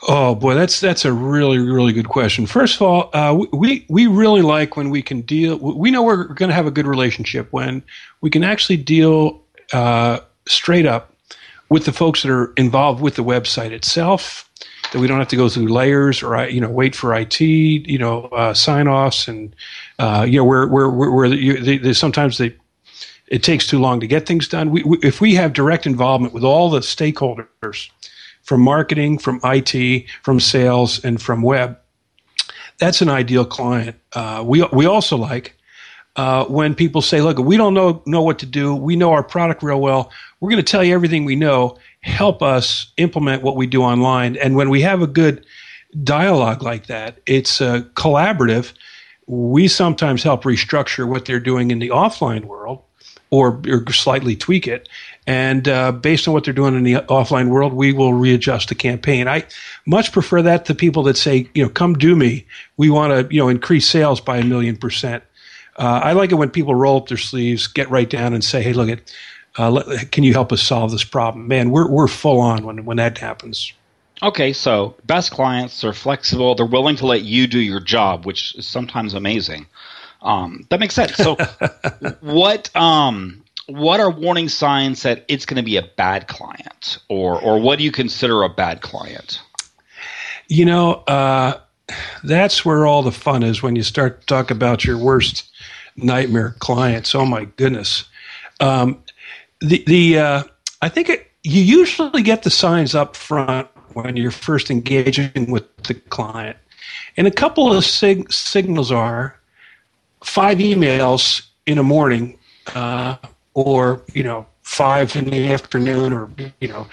Oh 0.07 0.33
boy, 0.33 0.55
that's 0.55 0.79
that's 0.79 1.05
a 1.05 1.13
really 1.13 1.59
really 1.59 1.93
good 1.93 2.09
question. 2.09 2.47
First 2.47 2.77
of 2.77 2.81
all, 2.81 3.11
uh, 3.13 3.45
we 3.53 3.85
we 3.87 4.07
really 4.07 4.41
like 4.41 4.77
when 4.77 4.89
we 4.89 5.03
can 5.03 5.21
deal. 5.21 5.57
We 5.59 5.91
know 5.91 6.01
we're 6.01 6.23
going 6.23 6.49
to 6.49 6.55
have 6.55 6.65
a 6.65 6.71
good 6.71 6.87
relationship 6.87 7.49
when 7.53 7.83
we 8.21 8.31
can 8.31 8.43
actually 8.43 8.77
deal 8.77 9.43
uh, 9.73 10.21
straight 10.47 10.87
up 10.87 11.13
with 11.69 11.85
the 11.85 11.93
folks 11.93 12.23
that 12.23 12.31
are 12.31 12.51
involved 12.57 13.03
with 13.03 13.17
the 13.17 13.23
website 13.23 13.69
itself. 13.69 14.49
That 14.91 15.01
we 15.01 15.05
don't 15.05 15.19
have 15.19 15.27
to 15.27 15.35
go 15.35 15.49
through 15.49 15.67
layers 15.67 16.23
or 16.23 16.47
you 16.47 16.61
know 16.61 16.69
wait 16.71 16.95
for 16.95 17.13
IT 17.13 17.39
you 17.41 17.99
know 17.99 18.23
uh, 18.31 18.55
sign 18.55 18.87
offs 18.87 19.27
and 19.27 19.55
uh, 19.99 20.25
you 20.27 20.39
know 20.39 20.45
where 20.45 20.65
where 20.65 20.89
where, 20.89 21.27
you, 21.27 21.61
they, 21.61 21.77
they, 21.77 21.93
sometimes 21.93 22.39
they 22.39 22.55
it 23.27 23.43
takes 23.43 23.67
too 23.67 23.79
long 23.79 23.99
to 23.99 24.07
get 24.07 24.25
things 24.25 24.47
done. 24.47 24.69
We, 24.69 24.83
we, 24.83 24.97
if 24.99 25.21
we 25.21 25.35
have 25.35 25.53
direct 25.53 25.85
involvement 25.85 26.33
with 26.33 26.43
all 26.43 26.69
the 26.69 26.79
stakeholders 26.79 27.89
from 28.43 28.61
marketing, 28.61 29.17
from 29.17 29.39
IT, 29.43 30.05
from 30.21 30.39
sales, 30.39 31.03
and 31.03 31.21
from 31.21 31.41
web, 31.41 31.77
that's 32.77 33.01
an 33.01 33.09
ideal 33.09 33.45
client. 33.45 33.97
Uh, 34.13 34.43
we 34.45 34.63
we 34.71 34.85
also 34.85 35.17
like 35.17 35.57
uh, 36.15 36.45
when 36.45 36.75
people 36.75 37.01
say, 37.01 37.21
"Look, 37.21 37.37
we 37.39 37.57
don't 37.57 37.73
know 37.73 38.03
know 38.05 38.21
what 38.21 38.39
to 38.39 38.45
do. 38.45 38.75
We 38.75 38.95
know 38.95 39.11
our 39.11 39.23
product 39.23 39.63
real 39.63 39.81
well. 39.81 40.11
We're 40.39 40.49
going 40.49 40.63
to 40.63 40.71
tell 40.71 40.83
you 40.83 40.93
everything 40.93 41.25
we 41.25 41.35
know. 41.35 41.77
Help 42.01 42.43
us 42.43 42.93
implement 42.97 43.41
what 43.41 43.55
we 43.55 43.65
do 43.65 43.81
online." 43.81 44.35
And 44.37 44.55
when 44.55 44.69
we 44.69 44.81
have 44.81 45.01
a 45.01 45.07
good 45.07 45.45
dialogue 46.03 46.61
like 46.61 46.87
that, 46.87 47.19
it's 47.25 47.61
uh, 47.61 47.81
collaborative. 47.95 48.73
We 49.27 49.67
sometimes 49.67 50.21
help 50.21 50.43
restructure 50.43 51.07
what 51.07 51.25
they're 51.25 51.39
doing 51.39 51.71
in 51.71 51.79
the 51.79 51.89
offline 51.89 52.45
world 52.45 52.84
or, 53.35 53.61
or 53.67 53.91
slightly 53.91 54.35
tweak 54.35 54.67
it. 54.67 54.89
And 55.27 55.67
uh, 55.67 55.91
based 55.91 56.27
on 56.27 56.33
what 56.33 56.43
they're 56.43 56.53
doing 56.53 56.75
in 56.75 56.83
the 56.83 56.95
offline 57.07 57.49
world, 57.49 57.73
we 57.73 57.93
will 57.93 58.13
readjust 58.13 58.69
the 58.69 58.75
campaign. 58.75 59.27
I 59.27 59.45
much 59.85 60.11
prefer 60.11 60.41
that 60.43 60.65
to 60.65 60.75
people 60.75 61.03
that 61.03 61.17
say, 61.17 61.49
you 61.53 61.63
know, 61.63 61.69
come 61.69 61.95
do 61.95 62.15
me. 62.15 62.45
We 62.77 62.89
want 62.89 63.11
to, 63.11 63.33
you 63.33 63.41
know, 63.41 63.49
increase 63.49 63.87
sales 63.87 64.21
by 64.21 64.37
a 64.37 64.43
million 64.43 64.77
percent. 64.77 65.23
Uh, 65.77 66.01
I 66.03 66.13
like 66.13 66.31
it 66.31 66.35
when 66.35 66.51
people 66.51 66.75
roll 66.75 66.97
up 66.97 67.07
their 67.07 67.17
sleeves, 67.17 67.67
get 67.67 67.89
right 67.89 68.09
down, 68.09 68.33
and 68.33 68.43
say, 68.43 68.61
"Hey, 68.61 68.73
look 68.73 68.89
at, 68.89 69.13
uh, 69.57 69.71
let, 69.71 70.11
can 70.11 70.23
you 70.23 70.31
help 70.31 70.53
us 70.53 70.61
solve 70.61 70.91
this 70.91 71.03
problem?" 71.03 71.47
Man, 71.47 71.71
we're 71.71 71.89
we're 71.89 72.07
full 72.07 72.39
on 72.39 72.63
when 72.63 72.85
when 72.85 72.97
that 72.97 73.17
happens. 73.17 73.73
Okay, 74.23 74.53
so 74.53 74.95
best 75.05 75.31
clients 75.31 75.83
are 75.83 75.91
flexible. 75.91 76.55
They're 76.55 76.65
willing 76.65 76.95
to 76.97 77.05
let 77.05 77.23
you 77.23 77.47
do 77.47 77.59
your 77.59 77.81
job, 77.81 78.25
which 78.25 78.55
is 78.55 78.65
sometimes 78.65 79.13
amazing. 79.13 79.65
Um, 80.25 80.65
that 80.69 80.79
makes 80.79 80.95
sense. 80.95 81.15
So, 81.15 81.37
what 82.19 82.75
um, 82.75 83.43
what 83.67 83.99
are 83.99 84.09
warning 84.09 84.49
signs 84.49 85.03
that 85.03 85.23
it's 85.27 85.45
going 85.45 85.57
to 85.57 85.63
be 85.63 85.77
a 85.77 85.83
bad 85.83 86.27
client, 86.27 86.97
or 87.07 87.39
or 87.41 87.59
what 87.59 87.77
do 87.77 87.85
you 87.85 87.91
consider 87.91 88.43
a 88.43 88.49
bad 88.49 88.81
client? 88.81 89.39
You 90.47 90.65
know, 90.65 90.95
uh, 91.07 91.59
that's 92.23 92.65
where 92.65 92.85
all 92.85 93.03
the 93.03 93.11
fun 93.11 93.43
is 93.43 93.63
when 93.63 93.75
you 93.75 93.83
start 93.83 94.21
to 94.21 94.27
talk 94.27 94.51
about 94.51 94.83
your 94.83 94.97
worst 94.97 95.49
nightmare 95.95 96.55
clients. 96.59 97.15
Oh 97.15 97.25
my 97.25 97.45
goodness. 97.45 98.05
Um, 98.59 99.01
the 99.61 99.83
the 99.85 100.19
uh, 100.19 100.43
I 100.81 100.89
think 100.89 101.09
it, 101.09 101.31
you 101.43 101.61
usually 101.61 102.23
get 102.23 102.43
the 102.43 102.49
signs 102.49 102.95
up 102.95 103.15
front 103.15 103.67
when 103.93 104.17
you're 104.17 104.31
first 104.31 104.71
engaging 104.71 105.51
with 105.51 105.77
the 105.83 105.93
client, 105.93 106.57
and 107.15 107.27
a 107.27 107.31
couple 107.31 107.71
of 107.71 107.85
sig- 107.85 108.31
signals 108.33 108.91
are 108.91 109.39
five 110.25 110.57
emails 110.57 111.45
in 111.65 111.77
a 111.77 111.83
morning, 111.83 112.37
uh, 112.73 113.15
or 113.53 114.01
you 114.13 114.23
know 114.23 114.45
five 114.63 115.15
in 115.15 115.25
the 115.25 115.51
afternoon, 115.53 116.11
or 116.11 116.29
you 116.59 116.67
know 116.67 116.87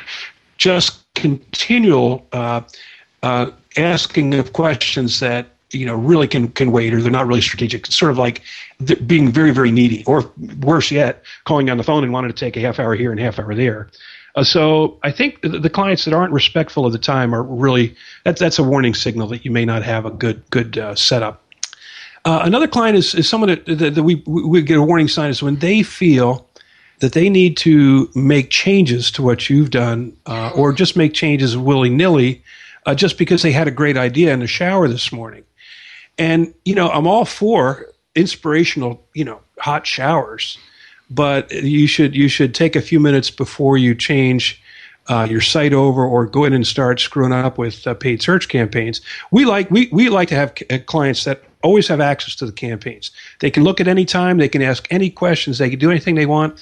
just 0.58 1.02
continual 1.14 2.26
uh, 2.32 2.60
uh, 3.22 3.50
asking 3.76 4.34
of 4.34 4.52
questions 4.52 5.20
that 5.20 5.48
you 5.70 5.86
know 5.86 5.94
really 5.94 6.28
can 6.28 6.48
can 6.48 6.70
wait 6.70 6.92
or 6.92 7.00
they're 7.00 7.10
not 7.10 7.26
really 7.26 7.40
strategic. 7.40 7.86
It's 7.86 7.96
sort 7.96 8.12
of 8.12 8.18
like 8.18 8.42
being 9.06 9.32
very 9.32 9.50
very 9.50 9.72
needy, 9.72 10.04
or 10.04 10.30
worse 10.60 10.90
yet, 10.90 11.24
calling 11.44 11.70
on 11.70 11.78
the 11.78 11.84
phone 11.84 12.04
and 12.04 12.12
wanting 12.12 12.30
to 12.30 12.36
take 12.36 12.56
a 12.56 12.60
half 12.60 12.78
hour 12.78 12.94
here 12.94 13.10
and 13.10 13.20
half 13.20 13.38
hour 13.38 13.54
there. 13.54 13.88
Uh, 14.34 14.44
so 14.44 14.98
I 15.02 15.10
think 15.10 15.42
the, 15.42 15.50
the 15.50 15.68
clients 15.68 16.06
that 16.06 16.14
aren't 16.14 16.32
respectful 16.32 16.86
of 16.86 16.92
the 16.92 16.98
time 16.98 17.34
are 17.34 17.42
really 17.42 17.94
that's 18.24 18.40
that's 18.40 18.58
a 18.58 18.62
warning 18.62 18.94
signal 18.94 19.26
that 19.28 19.44
you 19.44 19.50
may 19.50 19.64
not 19.64 19.82
have 19.82 20.06
a 20.06 20.10
good 20.10 20.42
good 20.50 20.78
uh, 20.78 20.94
setup. 20.94 21.41
Uh, 22.24 22.40
another 22.44 22.68
client 22.68 22.96
is, 22.96 23.14
is 23.14 23.28
someone 23.28 23.48
that, 23.50 23.66
that, 23.66 23.94
that, 23.94 24.02
we 24.02 24.16
we 24.26 24.62
get 24.62 24.78
a 24.78 24.82
warning 24.82 25.08
sign 25.08 25.30
is 25.30 25.42
when 25.42 25.56
they 25.56 25.82
feel 25.82 26.48
that 27.00 27.12
they 27.12 27.28
need 27.28 27.56
to 27.56 28.08
make 28.14 28.48
changes 28.50 29.10
to 29.10 29.22
what 29.22 29.50
you've 29.50 29.70
done, 29.70 30.16
uh, 30.26 30.52
or 30.54 30.72
just 30.72 30.96
make 30.96 31.14
changes 31.14 31.56
willy 31.56 31.90
nilly, 31.90 32.42
uh, 32.86 32.94
just 32.94 33.18
because 33.18 33.42
they 33.42 33.50
had 33.50 33.66
a 33.66 33.72
great 33.72 33.96
idea 33.96 34.32
in 34.32 34.38
the 34.38 34.46
shower 34.46 34.86
this 34.86 35.10
morning. 35.10 35.42
And 36.16 36.54
you 36.64 36.76
know, 36.76 36.90
I'm 36.90 37.08
all 37.08 37.24
for 37.24 37.86
inspirational, 38.14 39.04
you 39.14 39.24
know, 39.24 39.40
hot 39.58 39.86
showers 39.86 40.58
but 41.14 41.50
you 41.52 41.86
should 41.86 42.14
you 42.14 42.28
should 42.28 42.54
take 42.54 42.74
a 42.74 42.80
few 42.80 42.98
minutes 42.98 43.30
before 43.30 43.76
you 43.76 43.94
change 43.94 44.60
uh, 45.08 45.26
your 45.28 45.40
site 45.40 45.72
over 45.72 46.04
or 46.04 46.26
go 46.26 46.44
in 46.44 46.52
and 46.52 46.66
start 46.66 47.00
screwing 47.00 47.32
up 47.32 47.58
with 47.58 47.86
uh, 47.86 47.94
paid 47.94 48.22
search 48.22 48.48
campaigns. 48.48 49.00
We 49.30 49.44
like 49.44 49.70
we, 49.70 49.88
we 49.92 50.08
like 50.08 50.28
to 50.28 50.34
have 50.34 50.54
uh, 50.70 50.78
clients 50.86 51.24
that 51.24 51.42
always 51.62 51.88
have 51.88 52.00
access 52.00 52.34
to 52.36 52.46
the 52.46 52.52
campaigns. 52.52 53.10
They 53.40 53.50
can 53.50 53.64
look 53.64 53.80
at 53.80 53.88
any 53.88 54.04
time, 54.04 54.38
they 54.38 54.48
can 54.48 54.62
ask 54.62 54.86
any 54.90 55.10
questions, 55.10 55.58
they 55.58 55.70
can 55.70 55.78
do 55.78 55.90
anything 55.90 56.14
they 56.14 56.26
want. 56.26 56.60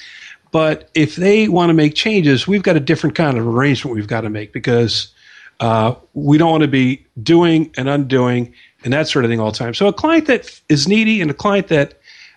But 0.53 0.91
if 0.95 1.17
they 1.17 1.49
want 1.49 1.71
to 1.71 1.75
make 1.75 1.95
changes, 1.95 2.47
we've 2.47 2.63
got 2.63 2.77
a 2.77 2.81
different 2.81 3.15
kind 3.15 3.39
of 3.39 3.47
arrangement 3.47 3.95
we've 3.95 4.09
got 4.09 4.23
to 4.23 4.31
make 4.31 4.53
because 4.53 5.13
uh, 5.61 5.95
we 6.15 6.39
don't 6.39 6.51
want 6.51 6.63
to 6.63 6.69
be 6.69 7.07
doing 7.23 7.73
and 7.77 7.89
undoing 7.89 8.53
and 8.83 8.93
that 8.93 9.09
sort 9.09 9.25
of 9.25 9.31
thing 9.31 9.41
all 9.41 9.53
the 9.53 9.59
time. 9.59 9.75
So 9.75 9.87
a 9.87 9.93
client 9.93 10.27
that 10.27 10.61
is 10.69 10.89
needy 10.89 11.21
and 11.21 11.31
a 11.31 11.35
client 11.35 11.69
that 11.69 11.95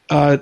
uh, 0.09 0.37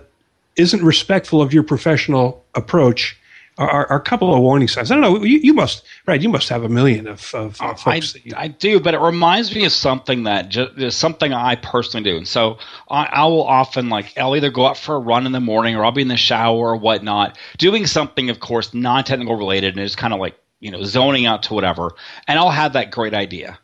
isn't 0.56 0.84
respectful 0.84 1.42
of 1.42 1.54
your 1.54 1.64
professional 1.64 2.44
approach 2.56 3.18
are, 3.62 3.88
are, 3.88 3.98
a 3.98 4.02
couple 4.02 4.34
of 4.34 4.42
warning 4.42 4.68
signs. 4.68 4.92
I 4.92 4.96
don't 4.96 5.02
know. 5.02 5.24
You, 5.24 5.38
you 5.40 5.54
must, 5.54 5.84
right? 6.08 6.22
You 6.22 6.30
must 6.30 6.50
have 6.50 6.64
a 6.64 6.70
million 6.70 7.08
of, 7.08 7.34
of, 7.34 7.62
of 7.62 7.80
folks. 7.80 8.16
I, 8.16 8.22
you, 8.24 8.34
I, 8.36 8.48
do, 8.48 8.80
but 8.80 8.94
it 8.94 9.00
reminds 9.00 9.54
me 9.56 9.66
of 9.66 9.72
something 9.72 10.24
that 10.24 10.50
just, 10.50 10.78
is 10.78 10.96
something 10.96 11.34
I 11.34 11.56
personally 11.56 12.04
do. 12.04 12.18
And 12.18 12.28
so 12.28 12.58
I, 12.90 13.06
I, 13.06 13.26
will 13.26 13.44
often 13.44 13.90
like 13.90 14.18
I'll 14.18 14.36
either 14.36 14.50
go 14.50 14.66
out 14.66 14.78
for 14.78 14.96
a 14.96 15.00
run 15.00 15.26
in 15.26 15.32
the 15.32 15.40
morning 15.40 15.76
or 15.76 15.86
I'll 15.86 15.92
be 15.92 16.02
in 16.02 16.08
the 16.08 16.18
shower 16.18 16.72
or 16.72 16.76
whatnot, 16.76 17.38
doing 17.58 17.86
something, 17.86 18.30
of 18.30 18.40
course, 18.40 18.74
non-technical 18.74 19.36
related, 19.36 19.76
and 19.76 19.84
it's 19.86 19.96
kind 19.96 20.14
of 20.14 20.20
like 20.20 20.36
you 20.60 20.72
know 20.72 20.84
zoning 20.84 21.26
out 21.26 21.44
to 21.44 21.54
whatever, 21.54 21.92
and 22.28 22.40
I'll 22.40 22.50
have 22.50 22.74
that 22.74 22.92
great 22.92 23.14
idea. 23.14 23.60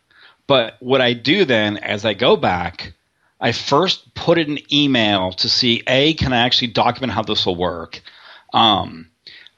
But 0.48 0.77
what 0.80 1.01
I 1.01 1.13
do 1.13 1.44
then, 1.44 1.77
as 1.77 2.06
I 2.06 2.13
go 2.13 2.38
back, 2.38 2.94
I 3.39 3.51
first 3.51 4.13
put 4.16 4.38
it 4.38 4.48
in 4.48 4.60
email 4.74 5.32
to 5.34 5.50
see 5.50 5.84
a 5.88 6.13
can 6.16 6.34
I 6.34 6.38
actually 6.38 6.70
document 6.70 7.13
how 7.13 7.22
this 7.22 7.46
will 7.46 7.56
work. 7.56 8.01
Um, 8.54 9.10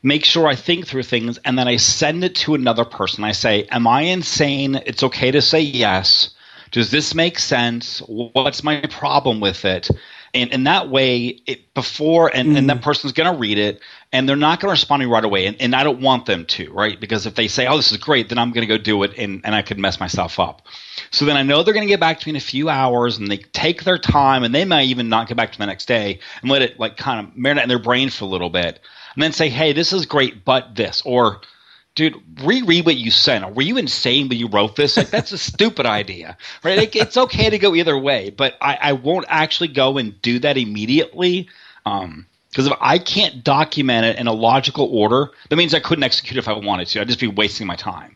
make 0.04 0.26
sure 0.26 0.48
I 0.48 0.56
think 0.56 0.88
through 0.88 1.04
things, 1.04 1.38
and 1.46 1.58
then 1.58 1.68
I 1.68 1.78
send 1.78 2.24
it 2.24 2.36
to 2.36 2.56
another 2.56 2.86
person. 2.86 3.24
I 3.24 3.32
say, 3.32 3.66
"Am 3.72 3.88
I 3.88 4.02
insane? 4.02 4.76
It's 4.86 5.04
okay 5.04 5.32
to 5.32 5.42
say 5.42 5.60
yes. 5.62 6.30
Does 6.72 6.92
this 6.92 7.16
make 7.16 7.40
sense? 7.40 8.00
What's 8.08 8.64
my 8.64 8.82
problem 8.82 9.40
with 9.40 9.66
it?" 9.66 9.90
And 10.34 10.52
in 10.52 10.66
that 10.66 10.90
way, 10.90 11.42
it 11.48 11.74
before 11.74 12.30
and, 12.32 12.50
mm. 12.50 12.58
and 12.58 12.70
that 12.70 12.78
mm. 12.78 12.84
person's 12.84 13.14
going 13.14 13.34
to 13.34 13.40
read 13.40 13.58
it, 13.58 13.82
and 14.14 14.30
they're 14.30 14.36
not 14.36 14.60
going 14.60 14.70
to 14.70 14.74
respond 14.74 15.02
to 15.02 15.08
me 15.08 15.12
right 15.12 15.26
away. 15.26 15.48
And, 15.48 15.60
and 15.60 15.76
I 15.76 15.84
don't 15.84 16.02
want 16.02 16.28
them 16.28 16.46
to, 16.46 16.72
right? 16.72 17.00
Because 17.00 17.26
if 17.26 17.36
they 17.36 17.48
say, 17.48 17.68
"Oh, 17.68 17.78
this 17.78 17.92
is 17.92 17.98
great," 17.98 18.30
then 18.30 18.38
I'm 18.38 18.52
going 18.52 18.68
to 18.68 18.78
go 18.78 18.78
do 18.78 19.04
it, 19.04 19.18
and, 19.18 19.42
and 19.44 19.56
I 19.56 19.64
could 19.64 19.80
mess 19.80 20.00
myself 20.00 20.40
up. 20.40 20.68
So 21.12 21.26
then 21.26 21.38
I 21.38 21.42
know 21.42 21.64
they're 21.64 21.74
going 21.74 21.88
to 21.88 21.92
get 21.92 22.00
back 22.00 22.20
to 22.20 22.28
me 22.28 22.32
in 22.32 22.36
a 22.36 22.40
few 22.40 22.70
hours 22.70 23.18
and 23.18 23.32
they 23.32 23.38
take 23.38 23.84
their 23.84 23.98
time 23.98 24.44
and 24.44 24.54
they 24.54 24.66
might 24.66 24.84
even 24.84 25.10
not 25.10 25.28
get 25.28 25.38
back 25.38 25.52
to 25.52 25.60
me 25.60 25.64
the 25.64 25.72
next 25.72 25.88
day 25.88 26.20
and 26.42 26.52
let 26.52 26.62
it 26.62 26.80
like 26.80 26.98
kind 26.98 27.26
of 27.26 27.34
marinate 27.34 27.64
in 27.64 27.70
their 27.70 27.80
brain 27.80 28.10
for 28.10 28.26
a 28.26 28.28
little 28.28 28.50
bit 28.50 28.80
and 29.14 29.24
then 29.24 29.32
say, 29.32 29.50
hey, 29.50 29.74
this 29.74 29.94
is 29.94 30.06
great, 30.06 30.46
but 30.46 30.76
this. 30.76 31.02
Or, 31.06 31.42
dude, 31.96 32.16
reread 32.44 32.86
what 32.86 32.98
you 32.98 33.12
sent. 33.12 33.56
Were 33.56 33.62
you 33.62 33.78
insane 33.78 34.30
when 34.30 34.38
you 34.38 34.48
wrote 34.48 34.76
this? 34.76 34.98
Like, 34.98 35.10
that's 35.10 35.32
a 35.32 35.38
stupid 35.52 35.86
idea, 35.86 36.38
right? 36.64 36.80
It, 36.80 36.96
it's 36.96 37.18
okay 37.18 37.50
to 37.50 37.58
go 37.58 37.76
either 37.76 37.98
way, 37.98 38.30
but 38.30 38.56
I, 38.62 38.78
I 38.82 38.94
won't 38.94 39.26
actually 39.30 39.70
go 39.70 39.98
and 39.98 40.22
do 40.22 40.40
that 40.40 40.58
immediately. 40.58 41.50
Um, 41.86 42.26
because 42.50 42.66
if 42.66 42.74
I 42.82 42.98
can't 42.98 43.44
document 43.44 44.06
it 44.06 44.18
in 44.18 44.26
a 44.26 44.34
logical 44.34 44.86
order, 44.92 45.30
that 45.50 45.56
means 45.56 45.76
I 45.76 45.80
couldn't 45.80 46.04
execute 46.04 46.38
if 46.38 46.48
I 46.48 46.54
wanted 46.54 46.88
to. 46.88 47.02
I'd 47.02 47.08
just 47.08 47.20
be 47.20 47.28
wasting 47.28 47.68
my 47.68 47.76
time. 47.76 48.16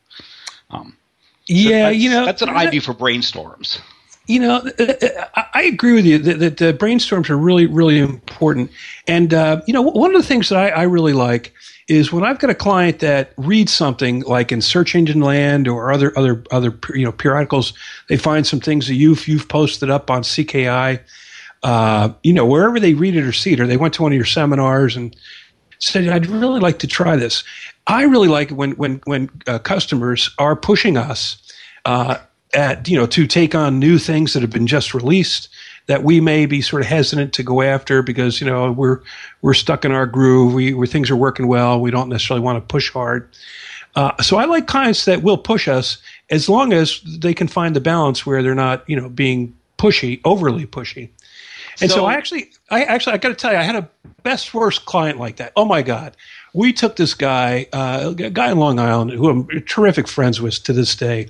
Um, 0.71 0.97
yeah, 1.45 1.89
you 1.89 2.09
know, 2.09 2.25
that's 2.25 2.41
what 2.41 2.49
I 2.49 2.69
do 2.69 2.81
for 2.81 2.93
brainstorms. 2.93 3.79
You 4.25 4.39
know, 4.39 4.69
uh, 4.79 4.93
uh, 5.01 5.43
I 5.53 5.63
agree 5.63 5.93
with 5.93 6.05
you 6.05 6.17
that, 6.17 6.57
the 6.57 6.73
brainstorms 6.73 7.29
are 7.29 7.37
really, 7.37 7.65
really 7.65 7.99
important. 7.99 8.71
And 9.05 9.33
uh, 9.33 9.61
you 9.67 9.73
know, 9.73 9.81
one 9.81 10.15
of 10.15 10.21
the 10.21 10.27
things 10.27 10.47
that 10.49 10.57
I, 10.57 10.69
I, 10.69 10.83
really 10.83 11.11
like 11.11 11.53
is 11.89 12.13
when 12.13 12.23
I've 12.23 12.39
got 12.39 12.49
a 12.49 12.55
client 12.55 12.99
that 12.99 13.33
reads 13.35 13.73
something 13.73 14.21
like 14.21 14.53
in 14.53 14.61
Search 14.61 14.95
Engine 14.95 15.19
Land 15.19 15.67
or 15.67 15.91
other 15.91 16.17
other 16.17 16.41
other 16.51 16.77
you 16.93 17.03
know 17.03 17.11
periodicals, 17.11 17.73
they 18.07 18.15
find 18.15 18.47
some 18.47 18.61
things 18.61 18.87
that 18.87 18.95
you've 18.95 19.27
you've 19.27 19.49
posted 19.49 19.89
up 19.89 20.09
on 20.09 20.21
CKI. 20.21 21.01
Uh, 21.63 22.13
you 22.23 22.33
know, 22.33 22.45
wherever 22.45 22.79
they 22.79 22.93
read 22.93 23.15
it 23.15 23.23
or 23.25 23.33
see 23.33 23.53
it, 23.53 23.59
or 23.59 23.67
they 23.67 23.77
went 23.77 23.93
to 23.95 24.03
one 24.03 24.13
of 24.13 24.15
your 24.15 24.25
seminars 24.25 24.95
and 24.95 25.15
said, 25.79 26.07
"I'd 26.07 26.27
really 26.27 26.61
like 26.61 26.79
to 26.79 26.87
try 26.87 27.17
this." 27.17 27.43
I 27.87 28.03
really 28.03 28.29
like 28.29 28.51
when 28.51 28.71
when 28.71 29.01
when 29.03 29.29
uh, 29.47 29.59
customers 29.59 30.33
are 30.37 30.55
pushing 30.55 30.95
us 30.95 31.37
uh, 31.83 32.17
at 32.53 32.87
you 32.87 32.97
know 32.97 33.05
to 33.07 33.27
take 33.27 33.55
on 33.55 33.79
new 33.79 33.97
things 33.97 34.33
that 34.33 34.41
have 34.41 34.51
been 34.51 34.67
just 34.67 34.93
released 34.93 35.49
that 35.87 36.03
we 36.03 36.21
may 36.21 36.45
be 36.45 36.61
sort 36.61 36.81
of 36.81 36.87
hesitant 36.87 37.33
to 37.33 37.43
go 37.43 37.61
after 37.61 38.01
because 38.01 38.39
you 38.39 38.47
know 38.47 38.71
we're 38.71 39.01
we're 39.41 39.53
stuck 39.53 39.85
in 39.85 39.91
our 39.91 40.05
groove. 40.05 40.53
We 40.53 40.73
where 40.73 40.87
things 40.87 41.09
are 41.09 41.15
working 41.15 41.47
well. 41.47 41.79
We 41.79 41.91
don't 41.91 42.09
necessarily 42.09 42.43
want 42.43 42.57
to 42.57 42.61
push 42.61 42.91
hard. 42.91 43.29
Uh, 43.95 44.19
so 44.23 44.37
I 44.37 44.45
like 44.45 44.65
clients 44.65 45.05
that 45.05 45.21
will 45.21 45.37
push 45.37 45.67
us 45.67 45.99
as 46.31 46.49
long 46.49 46.73
as 46.73 47.01
they 47.19 47.33
can 47.33 47.47
find 47.47 47.75
the 47.75 47.81
balance 47.81 48.25
where 48.25 48.41
they're 48.41 48.55
not 48.55 48.87
you 48.89 48.95
know 48.95 49.09
being 49.09 49.55
pushy, 49.77 50.21
overly 50.23 50.65
pushy. 50.65 51.09
And 51.81 51.89
so, 51.89 51.97
so 51.97 52.05
I 52.05 52.13
actually, 52.13 52.51
I 52.69 52.83
actually, 52.83 53.13
I 53.13 53.17
got 53.17 53.29
to 53.29 53.35
tell 53.35 53.51
you, 53.51 53.57
I 53.57 53.63
had 53.63 53.75
a 53.75 53.89
best 54.21 54.53
worst 54.53 54.85
client 54.85 55.19
like 55.19 55.37
that. 55.37 55.53
Oh 55.55 55.65
my 55.65 55.81
god, 55.81 56.15
we 56.53 56.71
took 56.71 56.95
this 56.95 57.13
guy, 57.13 57.67
uh, 57.73 58.13
a 58.17 58.29
guy 58.29 58.51
in 58.51 58.59
Long 58.59 58.79
Island, 58.79 59.11
who 59.11 59.29
I'm 59.29 59.47
terrific 59.65 60.07
friends 60.07 60.39
with 60.39 60.63
to 60.63 60.73
this 60.73 60.95
day, 60.95 61.29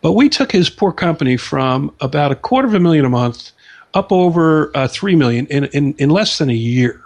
but 0.00 0.12
we 0.12 0.28
took 0.28 0.52
his 0.52 0.70
poor 0.70 0.92
company 0.92 1.36
from 1.36 1.94
about 2.00 2.32
a 2.32 2.36
quarter 2.36 2.68
of 2.68 2.74
a 2.74 2.80
million 2.80 3.04
a 3.04 3.08
month 3.08 3.52
up 3.94 4.12
over 4.12 4.70
uh, 4.76 4.88
three 4.88 5.16
million 5.16 5.46
in, 5.46 5.64
in, 5.66 5.94
in 5.94 6.10
less 6.10 6.38
than 6.38 6.50
a 6.50 6.54
year. 6.54 7.02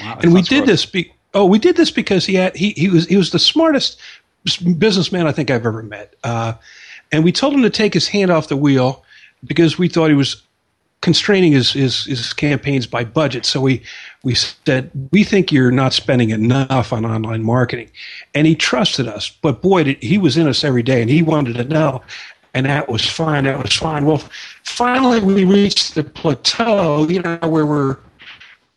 Wow, 0.00 0.18
and 0.22 0.32
we 0.32 0.42
did 0.42 0.66
this. 0.66 0.86
Be- 0.86 1.12
oh, 1.34 1.46
we 1.46 1.58
did 1.58 1.76
this 1.76 1.90
because 1.90 2.26
he 2.26 2.34
had 2.34 2.54
he 2.56 2.70
he 2.70 2.88
was 2.88 3.06
he 3.06 3.16
was 3.16 3.30
the 3.30 3.38
smartest 3.38 3.98
businessman 4.78 5.26
I 5.26 5.32
think 5.32 5.50
I've 5.50 5.66
ever 5.66 5.82
met. 5.82 6.14
Uh, 6.22 6.54
and 7.10 7.24
we 7.24 7.32
told 7.32 7.54
him 7.54 7.62
to 7.62 7.70
take 7.70 7.94
his 7.94 8.08
hand 8.08 8.30
off 8.30 8.48
the 8.48 8.56
wheel 8.56 9.04
because 9.44 9.78
we 9.78 9.88
thought 9.88 10.08
he 10.08 10.14
was 10.16 10.42
constraining 11.00 11.52
his, 11.52 11.72
his, 11.72 12.04
his 12.04 12.32
campaigns 12.32 12.86
by 12.86 13.04
budget. 13.04 13.44
So 13.44 13.60
we 13.60 13.82
we 14.24 14.34
said 14.34 14.90
we 15.12 15.24
think 15.24 15.52
you're 15.52 15.70
not 15.70 15.92
spending 15.92 16.30
enough 16.30 16.92
on 16.92 17.04
online 17.04 17.44
marketing, 17.44 17.90
and 18.34 18.46
he 18.46 18.54
trusted 18.54 19.06
us. 19.06 19.30
But 19.30 19.62
boy, 19.62 19.84
did, 19.84 20.02
he 20.02 20.18
was 20.18 20.36
in 20.36 20.48
us 20.48 20.64
every 20.64 20.82
day, 20.82 21.00
and 21.00 21.10
he 21.10 21.22
wanted 21.22 21.56
to 21.56 21.64
know, 21.64 22.02
and 22.54 22.66
that 22.66 22.88
was 22.88 23.06
fine. 23.06 23.44
That 23.44 23.62
was 23.62 23.74
fine. 23.74 24.06
Well, 24.06 24.22
finally 24.64 25.20
we 25.20 25.44
reached 25.44 25.94
the 25.94 26.04
plateau, 26.04 27.08
you 27.08 27.22
know, 27.22 27.38
where 27.42 27.66
we're 27.66 27.98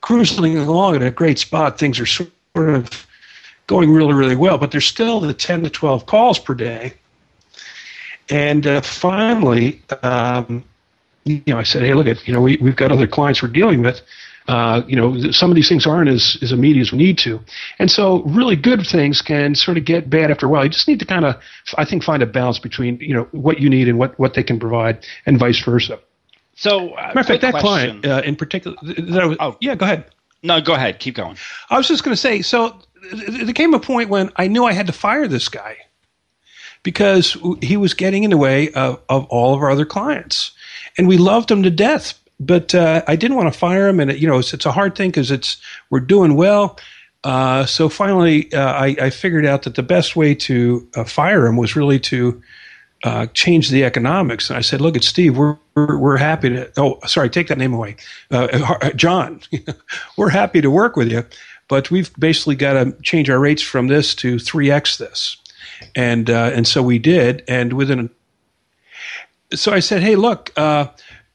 cruising 0.02 0.58
along 0.58 0.98
at 0.98 1.04
a 1.04 1.12
great 1.12 1.40
spot. 1.40 1.80
Things 1.80 2.00
are 2.00 2.06
sort 2.06 2.30
of 2.56 3.08
going 3.68 3.92
really 3.92 4.14
really 4.14 4.36
well, 4.36 4.58
but 4.58 4.72
there's 4.72 4.86
still 4.86 5.20
the 5.20 5.34
10 5.34 5.64
to 5.64 5.70
12 5.70 6.06
calls 6.06 6.38
per 6.38 6.54
day. 6.54 6.94
And 8.30 8.66
uh, 8.66 8.80
finally, 8.80 9.82
um, 10.04 10.64
you 11.26 11.42
know, 11.48 11.58
I 11.58 11.64
said, 11.64 11.84
hey, 11.84 11.94
look 11.94 12.08
at, 12.08 12.28
you 12.28 12.34
know, 12.34 12.42
we, 12.42 12.58
we've 12.58 12.76
got 12.76 12.92
other 12.92 13.08
clients 13.08 13.42
we're 13.42 13.50
dealing 13.50 13.82
with. 13.82 14.02
Uh, 14.48 14.82
you 14.88 14.96
know, 14.96 15.32
some 15.32 15.52
of 15.52 15.56
these 15.56 15.70
things 15.70 15.86
aren't 15.86 16.10
as, 16.10 16.38
as 16.42 16.52
immediate 16.52 16.82
as 16.82 16.92
we 16.92 16.98
need 16.98 17.18
to. 17.20 17.40
And 17.78 17.92
so 17.92 18.24
really 18.24 18.56
good 18.56 18.86
things 18.86 19.22
can 19.22 19.54
sort 19.56 19.78
of 19.78 19.86
get 19.86 20.10
bad 20.10 20.32
after 20.32 20.48
a 20.48 20.50
while. 20.50 20.64
You 20.64 20.70
just 20.70 20.88
need 20.88 21.00
to 21.00 21.06
kind 21.06 21.26
of, 21.26 21.36
I 21.78 21.86
think, 21.86 22.04
find 22.04 22.24
a 22.24 22.26
balance 22.26 22.58
between, 22.58 22.98
you 23.00 23.14
know, 23.14 23.28
what 23.32 23.60
you 23.60 23.70
need 23.70 23.88
and 23.88 24.00
what, 24.00 24.18
what 24.20 24.34
they 24.34 24.44
can 24.44 24.60
provide 24.60 25.06
and 25.26 25.38
vice 25.38 25.60
versa. 25.60 26.00
So, 26.56 26.90
uh, 26.96 27.12
matter 27.14 27.20
of 27.20 27.26
fact, 27.28 27.42
that 27.42 27.52
question. 27.52 28.02
client 28.02 28.06
uh, 28.06 28.22
in 28.26 28.36
particular, 28.36 28.78
was, 28.82 29.38
oh, 29.40 29.58
yeah, 29.62 29.76
go 29.76 29.86
ahead. 29.86 30.06
No, 30.44 30.60
go 30.60 30.74
ahead. 30.74 31.00
Keep 31.00 31.16
going. 31.16 31.38
I 31.70 31.78
was 31.78 31.88
just 31.88 32.04
going 32.04 32.14
to 32.14 32.20
say, 32.22 32.42
so 32.42 32.80
there 33.14 33.54
came 33.54 33.74
a 33.76 33.80
point 33.80 34.10
when 34.10 34.32
I 34.38 34.48
knew 34.48 34.66
I 34.66 34.74
had 34.74 34.88
to 34.88 34.94
fire 34.94 35.28
this 35.28 35.50
guy 35.50 35.78
because 36.84 37.38
he 37.62 37.78
was 37.78 37.94
getting 37.94 38.24
in 38.24 38.32
the 38.32 38.38
way 38.38 38.72
of, 38.72 39.00
of 39.08 39.26
all 39.26 39.54
of 39.54 39.62
our 39.62 39.70
other 39.70 39.86
clients 39.86 40.52
and 40.98 41.08
we 41.08 41.18
loved 41.18 41.50
him 41.52 41.64
to 41.64 41.70
death. 41.72 42.18
But 42.40 42.74
uh, 42.74 43.04
I 43.08 43.16
didn't 43.16 43.38
want 43.38 43.54
to 43.54 43.60
fire 43.60 43.88
him, 43.88 44.00
and 44.00 44.10
it, 44.12 44.18
you 44.18 44.28
know 44.28 44.40
it's, 44.40 44.54
it's 44.54 44.66
a 44.66 44.72
hard 44.72 44.96
thing 44.96 45.10
because 45.12 45.30
it's 45.30 45.58
we're 45.92 46.00
doing 46.00 46.36
well, 46.36 46.78
Uh, 47.24 47.66
so 47.66 47.88
finally, 47.88 48.52
uh, 48.54 48.74
I, 48.74 48.96
I, 49.00 49.10
figured 49.12 49.46
out 49.46 49.62
that 49.64 49.76
the 49.76 49.84
best 49.84 50.16
way 50.16 50.34
to 50.34 50.88
uh, 50.96 51.04
fire 51.04 51.46
him 51.46 51.56
was 51.56 51.76
really 51.76 52.00
to 52.00 52.42
uh, 53.04 53.28
change 53.36 53.70
the 53.70 53.84
economics. 53.84 54.50
And 54.50 54.58
I 54.58 54.62
said, 54.62 54.82
"Look 54.82 54.96
at 54.96 55.04
Steve. 55.04 55.38
We're 55.38 55.58
we're, 55.76 55.98
we're 56.00 56.18
happy 56.18 56.50
to. 56.50 56.72
Oh, 56.78 57.00
sorry, 57.06 57.30
take 57.30 57.48
that 57.48 57.60
name 57.60 57.74
away, 57.74 57.96
uh, 58.32 58.90
John. 58.96 59.42
we're 60.18 60.30
happy 60.30 60.62
to 60.62 60.72
work 60.72 60.96
with 60.96 61.12
you, 61.12 61.24
but 61.68 61.92
we've 61.92 62.12
basically 62.18 62.56
got 62.56 62.74
to 62.74 62.92
change 63.04 63.30
our 63.30 63.40
rates 63.40 63.62
from 63.62 63.88
this 63.88 64.16
to 64.16 64.40
three 64.40 64.72
x 64.72 64.98
this." 64.98 65.38
And 65.96 66.28
and 66.30 66.68
so 66.68 66.82
we 66.82 66.98
did. 66.98 67.44
And 67.48 67.74
within, 67.74 68.10
so 69.54 69.72
I 69.72 69.80
said, 69.80 70.02
"Hey, 70.02 70.16
look." 70.16 70.52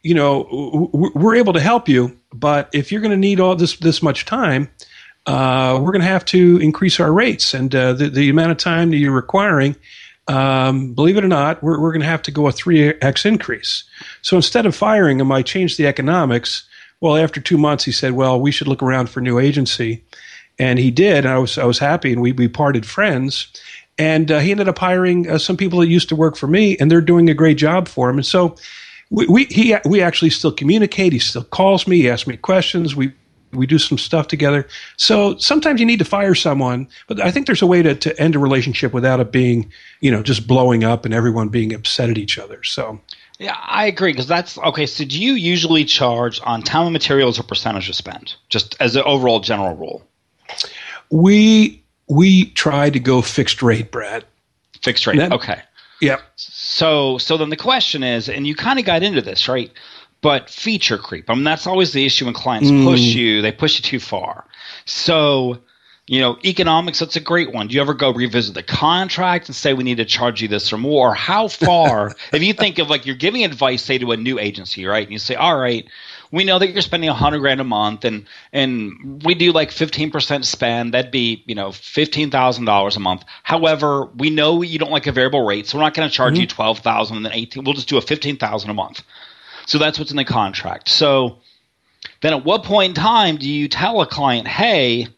you 0.03 0.15
know, 0.15 0.89
we're 0.93 1.35
able 1.35 1.53
to 1.53 1.61
help 1.61 1.89
you, 1.89 2.17
but 2.33 2.71
if 2.73 2.93
you're 2.93 3.01
going 3.01 3.11
to 3.11 3.17
need 3.17 3.41
all 3.41 3.57
this 3.57 3.77
this 3.79 4.05
much 4.05 4.25
time, 4.25 4.71
uh, 5.27 5.79
we're 5.83 5.91
going 5.91 6.03
to 6.03 6.07
have 6.07 6.25
to 6.27 6.59
increase 6.59 7.01
our 7.01 7.13
rates 7.13 7.53
and 7.53 7.75
uh, 7.75 7.93
the, 7.93 8.09
the 8.09 8.29
amount 8.29 8.53
of 8.53 8.59
time 8.59 8.91
that 8.91 8.99
you're 8.99 9.13
requiring. 9.13 9.75
Um, 10.29 10.93
believe 10.95 11.17
it 11.17 11.25
or 11.25 11.29
not, 11.29 11.63
we're, 11.63 11.81
we're 11.81 11.93
going 11.93 12.03
to 12.03 12.07
have 12.07 12.23
to 12.23 12.31
go 12.31 12.49
a 12.49 12.53
3x 12.53 13.27
increase. 13.27 13.85
So 14.23 14.37
instead 14.37 14.67
of 14.67 14.75
firing 14.75 15.21
him, 15.21 15.31
I 15.33 15.43
changed 15.43 15.79
the 15.79 15.87
economics. 15.87 16.65
Well, 17.01 17.17
after 17.17 17.41
two 17.41 17.59
months, 17.59 17.85
he 17.85 17.93
said, 17.93 18.13
Well, 18.13 18.41
we 18.41 18.51
should 18.51 18.69
look 18.69 18.83
around 18.83 19.11
for 19.11 19.21
a 19.21 19.23
new 19.23 19.39
agency. 19.39 20.05
And 20.59 20.79
he 20.79 20.91
did. 20.91 21.25
And 21.25 21.29
I 21.29 21.39
was, 21.39 21.59
I 21.59 21.65
was 21.65 21.79
happy, 21.79 22.13
and 22.13 22.23
we, 22.23 22.33
we 22.33 22.49
parted 22.49 22.87
friends. 22.87 23.49
And 23.99 24.31
uh, 24.31 24.41
he 24.41 24.51
ended 24.51 24.69
up 24.69 24.79
hiring 24.79 25.29
uh, 25.29 25.39
some 25.39 25.57
people 25.57 25.81
that 25.81 25.89
used 25.89 26.09
to 26.11 26.17
work 26.17 26.37
for 26.37 26.47
me, 26.47 26.77
and 26.79 26.91
they're 26.91 27.01
doing 27.01 27.31
a 27.31 27.35
great 27.35 27.57
job 27.57 27.89
for 27.89 28.11
him. 28.11 28.17
And 28.17 28.27
so 28.27 28.57
we, 29.11 29.27
we 29.27 29.45
he 29.47 29.77
we 29.85 30.03
actually 30.03 30.31
still 30.31 30.53
communicate. 30.53 31.13
He 31.13 31.19
still 31.19 31.45
calls 31.45 31.87
me. 31.87 31.99
He 31.99 32.11
asks 32.11 32.27
me 32.27 32.37
questions. 32.37 32.95
We 32.95 33.13
we 33.53 33.67
do 33.67 33.79
some 33.79 33.99
stuff 33.99 34.29
together. 34.29 34.67
So 34.97 35.37
sometimes 35.39 35.81
you 35.81 35.87
need 35.87 35.99
to 36.01 36.05
fire 36.05 36.35
someone, 36.35 36.89
but 37.07 37.21
I 37.21 37.31
think 37.31 37.47
there's 37.47 37.63
a 37.63 37.67
way 37.67 37.83
to, 37.83 37.95
to 37.95 38.21
end 38.21 38.35
a 38.35 38.39
relationship 38.39 38.93
without 38.93 39.21
it 39.21 39.33
being, 39.33 39.73
you 40.01 40.11
know, 40.11 40.23
just 40.23 40.47
blowing 40.47 40.85
up 40.85 41.05
and 41.05 41.15
everyone 41.15 41.49
being 41.49 41.73
upset 41.73 42.11
at 42.11 42.19
each 42.19 42.39
other. 42.39 42.63
So. 42.65 43.01
Yeah, 43.39 43.57
I 43.63 43.87
agree 43.87 44.13
because 44.13 44.27
that's 44.27 44.57
okay. 44.59 44.87
So, 44.87 45.05
do 45.05 45.21
you 45.21 45.35
usually 45.35 45.85
charge 45.85 46.41
on 46.43 46.63
time 46.63 46.87
and 46.87 46.93
materials 46.93 47.39
or 47.39 47.43
percentage 47.43 47.89
of 47.89 47.95
spend, 47.95 48.35
just 48.49 48.77
as 48.81 48.97
an 48.97 49.03
overall 49.05 49.41
general 49.41 49.77
rule? 49.77 50.03
We 51.11 51.83
we 52.09 52.47
try 52.51 52.91
to 52.91 53.01
go 53.01 53.23
fixed 53.23 53.63
rate, 53.63 53.91
Brad. 53.91 54.25
Fixed 54.83 55.07
rate. 55.07 55.19
That, 55.19 55.33
okay. 55.33 55.63
Yeah. 56.01 56.19
So 56.37 57.19
so 57.19 57.37
then 57.37 57.51
the 57.51 57.57
question 57.57 58.03
is, 58.03 58.29
and 58.29 58.47
you 58.47 58.55
kind 58.55 58.79
of 58.79 58.85
got 58.85 59.03
into 59.03 59.23
this, 59.23 59.49
right? 59.49 59.71
But 60.23 60.51
feature 60.51 60.99
creep. 60.99 61.29
I 61.31 61.35
mean, 61.35 61.45
that's 61.45 61.67
always 61.67 61.93
the 61.93 62.05
issue 62.05 62.25
when 62.25 62.35
clients 62.35 62.71
mm. 62.71 62.85
push 62.85 63.01
you. 63.01 63.43
They 63.43 63.53
push 63.53 63.79
you 63.79 63.83
too 63.83 64.01
far. 64.01 64.47
So, 64.87 65.59
you 66.07 66.21
know, 66.21 66.39
economics, 66.45 66.99
that's 66.99 67.17
a 67.17 67.21
great 67.21 67.53
one. 67.53 67.69
Do 67.69 67.75
you 67.75 67.81
ever 67.81 67.95
go 67.95 68.13
revisit 68.13 68.55
the 68.55 68.63
contract 68.63 69.49
and 69.49 69.55
say 69.55 69.75
we 69.75 69.85
need 69.85 69.99
to 69.99 70.05
charge 70.05 70.41
you 70.41 70.49
this 70.49 70.73
or 70.73 70.79
more? 70.79 71.11
Or 71.11 71.15
How 71.15 71.49
far, 71.49 72.15
if 72.33 72.43
you 72.43 72.55
think 72.55 72.79
of 72.79 72.89
like 72.89 73.07
you're 73.07 73.17
giving 73.17 73.45
advice, 73.45 73.83
say 73.83 73.99
to 73.99 74.13
a 74.13 74.17
new 74.17 74.39
agency, 74.39 74.87
right? 74.87 75.05
And 75.05 75.13
you 75.13 75.19
say, 75.19 75.35
all 75.35 75.57
right, 75.57 75.87
we 76.31 76.45
know 76.45 76.59
that 76.59 76.71
you're 76.71 76.83
spending 76.83 77.09
a 77.09 77.15
hundred 77.15 77.41
grand 77.41 77.61
a 77.61 77.65
month 77.65 78.05
and 78.05 78.27
and 78.53 79.23
we 79.25 79.35
do 79.35 79.53
like 79.53 79.71
15% 79.71 80.45
spend. 80.45 80.95
That'd 80.95 81.11
be 81.11 81.43
you 81.47 81.55
know 81.55 81.69
$15000 81.69 82.97
a 82.97 83.01
month. 83.01 83.25
However 83.43 84.07
we 84.07 84.31
know 84.31 84.63
you 84.63 84.79
don't 84.79 84.91
like 84.91 85.07
a 85.07 85.13
variable 85.13 85.45
rate 85.45 85.67
so 85.67 85.79
we're 85.79 85.85
not 85.85 85.95
going 85.95 86.09
to 86.09 86.15
charge 86.15 86.35
mm-hmm. 86.35 86.43
you 86.43 86.47
12000 86.47 87.17
and 87.17 87.27
then 87.27 87.33
18 87.33 87.65
we'll 87.65 87.75
just 87.75 87.89
do 87.89 87.97
a 87.97 88.01
15000 88.01 88.71
a 88.71 88.75
month. 88.75 89.03
So 89.67 89.79
that's 89.79 89.99
what's 89.99 90.11
in 90.11 90.17
the 90.17 90.25
contract. 90.25 90.89
So 90.89 91.39
then 92.23 92.33
at 92.33 92.45
what 92.45 92.65
point 92.65 92.91
in 92.91 92.95
time 92.95 93.37
do 93.37 93.49
you 93.49 93.69
tell 93.69 94.01
a 94.01 94.07
client 94.07 94.47
hey 94.47 95.09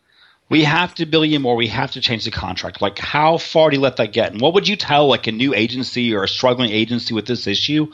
we 0.51 0.65
have 0.65 0.95
to 0.95 1.05
bill 1.05 1.27
you 1.27 1.39
more 1.41 1.57
we 1.57 1.69
have 1.69 1.93
to 1.93 2.01
change 2.01 2.25
the 2.25 2.31
contract. 2.31 2.81
Like 2.81 2.99
how 2.99 3.39
far 3.39 3.71
do 3.71 3.77
you 3.77 3.83
let 3.83 3.97
that 3.97 4.13
get? 4.13 4.33
And 4.33 4.41
what 4.41 4.55
would 4.55 4.69
you 4.69 4.77
tell 4.77 5.07
like 5.07 5.27
a 5.27 5.33
new 5.33 5.55
agency 5.55 6.15
or 6.15 6.25
a 6.25 6.29
struggling 6.29 6.71
agency 6.71 7.15
with 7.15 7.27
this 7.27 7.47
issue 7.47 7.93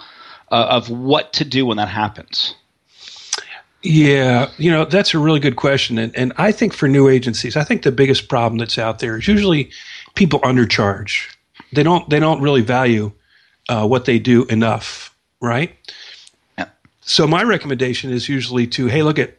uh, 0.50 0.66
of 0.70 0.90
what 0.90 1.33
to 1.35 1.44
do 1.44 1.66
when 1.66 1.79
that 1.79 1.88
happens 1.88 2.55
yeah, 3.85 4.51
you 4.57 4.70
know, 4.70 4.87
that's 4.87 5.12
a 5.12 5.18
really 5.18 5.40
good 5.40 5.57
question. 5.57 5.99
And, 5.99 6.16
and 6.16 6.33
I 6.38 6.53
think 6.53 6.73
for 6.73 6.88
new 6.88 7.09
agencies, 7.09 7.55
I 7.55 7.64
think 7.64 7.83
the 7.83 7.92
biggest 7.92 8.29
problem 8.29 8.59
that's 8.59 8.79
out 8.79 8.99
there 8.99 9.18
is 9.18 9.29
usually 9.29 9.70
people 10.14 10.40
undercharge. 10.40 11.29
They 11.73 11.83
don't 11.83 12.09
they 12.09 12.18
don't 12.18 12.40
really 12.40 12.62
value 12.62 13.12
uh, 13.68 13.87
what 13.87 14.07
they 14.07 14.18
do 14.18 14.47
enough, 14.47 15.14
right? 15.40 15.77
Yeah. 16.57 16.66
So 17.03 17.27
my 17.27 17.42
recommendation 17.42 18.11
is 18.11 18.29
usually 18.29 18.66
to, 18.68 18.87
hey, 18.87 19.03
look 19.03 19.18
at, 19.18 19.37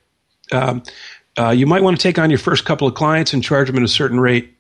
um, 0.51 0.84
uh, 1.39 1.49
you 1.49 1.65
might 1.65 1.81
want 1.81 1.97
to 1.97 2.03
take 2.03 2.19
on 2.19 2.29
your 2.29 2.39
first 2.39 2.65
couple 2.65 2.88
of 2.88 2.93
clients 2.93 3.34
and 3.34 3.43
charge 3.43 3.67
them 3.67 3.77
at 3.77 3.84
a 3.84 3.88
certain 3.88 4.19
rate 4.19 4.55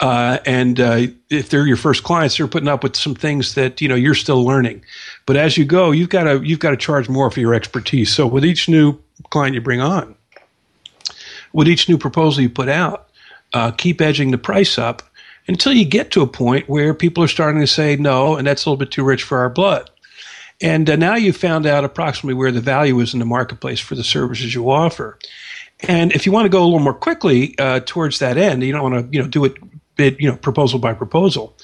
uh, 0.00 0.38
and 0.46 0.80
uh, 0.80 1.06
if 1.28 1.50
they're 1.50 1.66
your 1.66 1.76
first 1.76 2.02
clients, 2.04 2.38
they're 2.38 2.48
putting 2.48 2.68
up 2.68 2.82
with 2.82 2.96
some 2.96 3.14
things 3.14 3.54
that 3.54 3.80
you 3.80 3.88
know 3.88 3.94
you're 3.94 4.14
still 4.14 4.42
learning. 4.44 4.82
But 5.26 5.36
as 5.36 5.58
you 5.58 5.66
go, 5.66 5.90
you've 5.90 6.08
got 6.08 6.24
to 6.24 6.40
you've 6.42 6.58
got 6.58 6.70
to 6.70 6.76
charge 6.76 7.08
more 7.08 7.30
for 7.30 7.40
your 7.40 7.54
expertise. 7.54 8.12
So 8.12 8.26
with 8.26 8.44
each 8.44 8.68
new 8.68 8.98
client 9.28 9.54
you 9.54 9.60
bring 9.60 9.80
on, 9.80 10.14
with 11.52 11.68
each 11.68 11.88
new 11.88 11.98
proposal 11.98 12.42
you 12.42 12.48
put 12.48 12.70
out, 12.70 13.10
uh, 13.52 13.72
keep 13.72 14.00
edging 14.00 14.30
the 14.30 14.38
price 14.38 14.78
up 14.78 15.02
until 15.46 15.72
you 15.72 15.84
get 15.84 16.10
to 16.12 16.22
a 16.22 16.26
point 16.26 16.68
where 16.68 16.94
people 16.94 17.22
are 17.22 17.28
starting 17.28 17.60
to 17.60 17.66
say 17.66 17.96
no, 17.96 18.36
and 18.36 18.46
that's 18.46 18.64
a 18.64 18.70
little 18.70 18.78
bit 18.78 18.90
too 18.90 19.04
rich 19.04 19.22
for 19.22 19.38
our 19.38 19.50
blood. 19.50 19.90
And 20.62 20.88
uh, 20.88 20.96
now 20.96 21.14
you've 21.14 21.36
found 21.36 21.66
out 21.66 21.84
approximately 21.84 22.34
where 22.34 22.52
the 22.52 22.60
value 22.60 22.98
is 23.00 23.12
in 23.12 23.18
the 23.18 23.26
marketplace 23.26 23.80
for 23.80 23.94
the 23.94 24.04
services 24.04 24.54
you 24.54 24.70
offer. 24.70 25.18
And 25.82 26.12
if 26.12 26.26
you 26.26 26.32
want 26.32 26.44
to 26.46 26.50
go 26.50 26.62
a 26.62 26.64
little 26.64 26.78
more 26.78 26.94
quickly 26.94 27.54
uh, 27.58 27.80
towards 27.84 28.18
that 28.18 28.36
end, 28.36 28.62
you 28.62 28.72
don't 28.72 28.90
want 28.90 29.10
to 29.10 29.16
you 29.16 29.22
know 29.22 29.28
do 29.28 29.44
it 29.44 29.56
bid, 29.96 30.16
you 30.20 30.28
know, 30.28 30.36
proposal 30.36 30.78
by 30.78 30.94
proposal. 30.94 31.56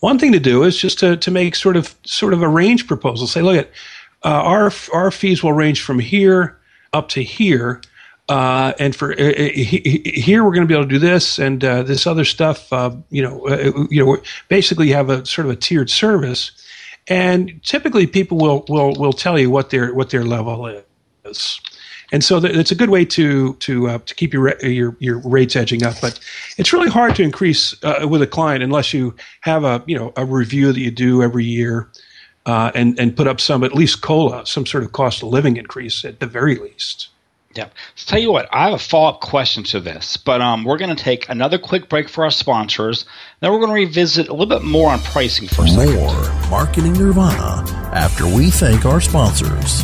One 0.00 0.18
thing 0.18 0.32
to 0.32 0.40
do 0.40 0.62
is 0.62 0.78
just 0.78 0.98
to, 1.00 1.16
to 1.16 1.30
make 1.30 1.56
sort 1.56 1.76
of 1.76 1.94
sort 2.04 2.32
of 2.32 2.42
a 2.42 2.48
range 2.48 2.86
proposal. 2.86 3.26
Say, 3.26 3.42
look 3.42 3.56
at 3.56 3.70
uh, 4.24 4.28
our 4.28 4.72
our 4.92 5.10
fees 5.10 5.42
will 5.42 5.52
range 5.52 5.82
from 5.82 5.98
here 5.98 6.58
up 6.92 7.08
to 7.10 7.22
here, 7.22 7.80
uh, 8.28 8.72
and 8.78 8.94
for 8.94 9.12
uh, 9.12 9.30
uh 9.30 9.48
here 9.54 10.44
we're 10.44 10.52
going 10.52 10.66
to 10.66 10.68
be 10.68 10.74
able 10.74 10.84
to 10.84 10.88
do 10.88 10.98
this 10.98 11.38
and 11.38 11.64
uh, 11.64 11.82
this 11.82 12.06
other 12.06 12.24
stuff. 12.24 12.72
Uh, 12.72 12.94
you 13.10 13.22
know, 13.22 13.48
you 13.90 14.04
know, 14.04 14.18
basically 14.48 14.88
you 14.88 14.94
have 14.94 15.10
a 15.10 15.26
sort 15.26 15.46
of 15.46 15.52
a 15.52 15.56
tiered 15.56 15.90
service, 15.90 16.52
and 17.08 17.60
typically 17.64 18.06
people 18.06 18.38
will 18.38 18.64
will 18.68 18.94
will 18.94 19.12
tell 19.12 19.38
you 19.38 19.50
what 19.50 19.70
their 19.70 19.92
what 19.92 20.10
their 20.10 20.24
level 20.24 20.66
is 21.24 21.60
and 22.12 22.24
so 22.24 22.40
th- 22.40 22.56
it's 22.56 22.70
a 22.70 22.74
good 22.74 22.90
way 22.90 23.04
to 23.04 23.54
to 23.54 23.88
uh, 23.88 23.98
to 23.98 24.14
keep 24.14 24.32
your 24.32 24.58
your 24.64 24.96
your 24.98 25.18
rates 25.18 25.56
edging 25.56 25.84
up. 25.84 25.96
But 26.00 26.18
it's 26.56 26.72
really 26.72 26.90
hard 26.90 27.14
to 27.16 27.22
increase 27.22 27.74
uh, 27.84 28.06
with 28.08 28.22
a 28.22 28.26
client 28.26 28.62
unless 28.62 28.94
you 28.94 29.14
have 29.42 29.64
a 29.64 29.82
you 29.86 29.98
know 29.98 30.12
a 30.16 30.24
review 30.24 30.72
that 30.72 30.80
you 30.80 30.90
do 30.90 31.22
every 31.22 31.44
year, 31.44 31.88
uh, 32.46 32.70
and 32.74 32.98
and 32.98 33.16
put 33.16 33.26
up 33.26 33.40
some 33.40 33.62
at 33.64 33.74
least 33.74 34.00
cola, 34.00 34.46
some 34.46 34.66
sort 34.66 34.84
of 34.84 34.92
cost 34.92 35.22
of 35.22 35.28
living 35.28 35.56
increase 35.56 36.04
at 36.04 36.20
the 36.20 36.26
very 36.26 36.56
least. 36.56 37.08
Yeah. 37.54 37.68
So 37.96 38.10
tell 38.10 38.20
you 38.20 38.30
what, 38.30 38.48
I 38.52 38.66
have 38.66 38.74
a 38.74 38.78
follow 38.78 39.08
up 39.08 39.20
question 39.20 39.64
to 39.64 39.80
this, 39.80 40.16
but 40.16 40.40
um, 40.40 40.64
we're 40.64 40.76
going 40.78 40.94
to 40.94 41.02
take 41.02 41.28
another 41.28 41.58
quick 41.58 41.88
break 41.88 42.08
for 42.08 42.24
our 42.24 42.30
sponsors. 42.30 43.04
Then 43.40 43.50
we're 43.50 43.58
going 43.58 43.70
to 43.70 43.74
revisit 43.74 44.28
a 44.28 44.32
little 44.32 44.46
bit 44.46 44.62
more 44.62 44.90
on 44.90 45.00
pricing 45.00 45.48
for 45.48 45.64
a 45.64 45.68
second. 45.68 45.94
More 45.94 46.50
marketing 46.50 46.92
nirvana 46.92 47.68
after 47.94 48.26
we 48.26 48.50
thank 48.50 48.84
our 48.84 49.00
sponsors. 49.00 49.82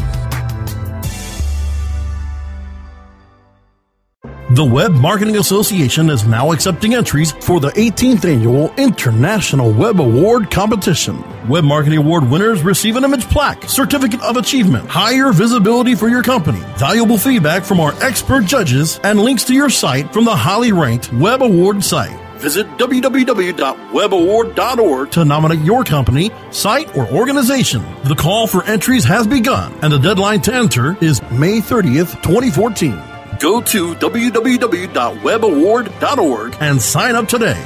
The 4.55 4.65
Web 4.65 4.93
Marketing 4.93 5.37
Association 5.39 6.09
is 6.09 6.29
now 6.29 6.53
accepting 6.53 6.95
entries 6.95 7.33
for 7.33 7.59
the 7.59 7.71
18th 7.71 8.25
annual 8.25 8.73
International 8.77 9.73
Web 9.73 9.99
Award 9.99 10.49
competition. 10.49 11.25
Web 11.49 11.65
Marketing 11.65 11.99
Award 11.99 12.31
winners 12.31 12.63
receive 12.63 12.95
an 12.95 13.03
image 13.03 13.29
plaque, 13.29 13.69
certificate 13.69 14.23
of 14.23 14.37
achievement, 14.37 14.89
higher 14.89 15.33
visibility 15.33 15.97
for 15.97 16.09
your 16.09 16.23
company, 16.23 16.61
valuable 16.77 17.19
feedback 17.19 17.65
from 17.65 17.81
our 17.81 18.01
expert 18.01 18.45
judges, 18.45 19.01
and 19.03 19.19
links 19.19 19.43
to 19.43 19.55
your 19.55 19.71
site 19.71 20.13
from 20.13 20.25
the 20.25 20.37
highly 20.37 20.71
ranked 20.71 21.13
Web 21.13 21.43
Award 21.43 21.83
site. 21.83 22.17
Visit 22.39 22.69
www.webaward.org 22.79 25.11
to 25.11 25.25
nominate 25.25 25.63
your 25.63 25.83
company, 25.83 26.31
site, 26.53 26.97
or 26.97 27.09
organization. 27.09 27.85
The 28.05 28.15
call 28.15 28.47
for 28.47 28.63
entries 28.67 29.03
has 29.03 29.27
begun, 29.27 29.75
and 29.83 29.93
the 29.93 29.99
deadline 29.99 30.43
to 30.43 30.55
enter 30.55 30.97
is 31.03 31.21
May 31.33 31.61
30th, 31.61 32.23
2014. 32.23 33.14
Go 33.45 33.61
to 33.61 33.95
www.webaward.org 33.97 36.57
and 36.61 36.81
sign 36.81 37.15
up 37.15 37.29
today. 37.29 37.63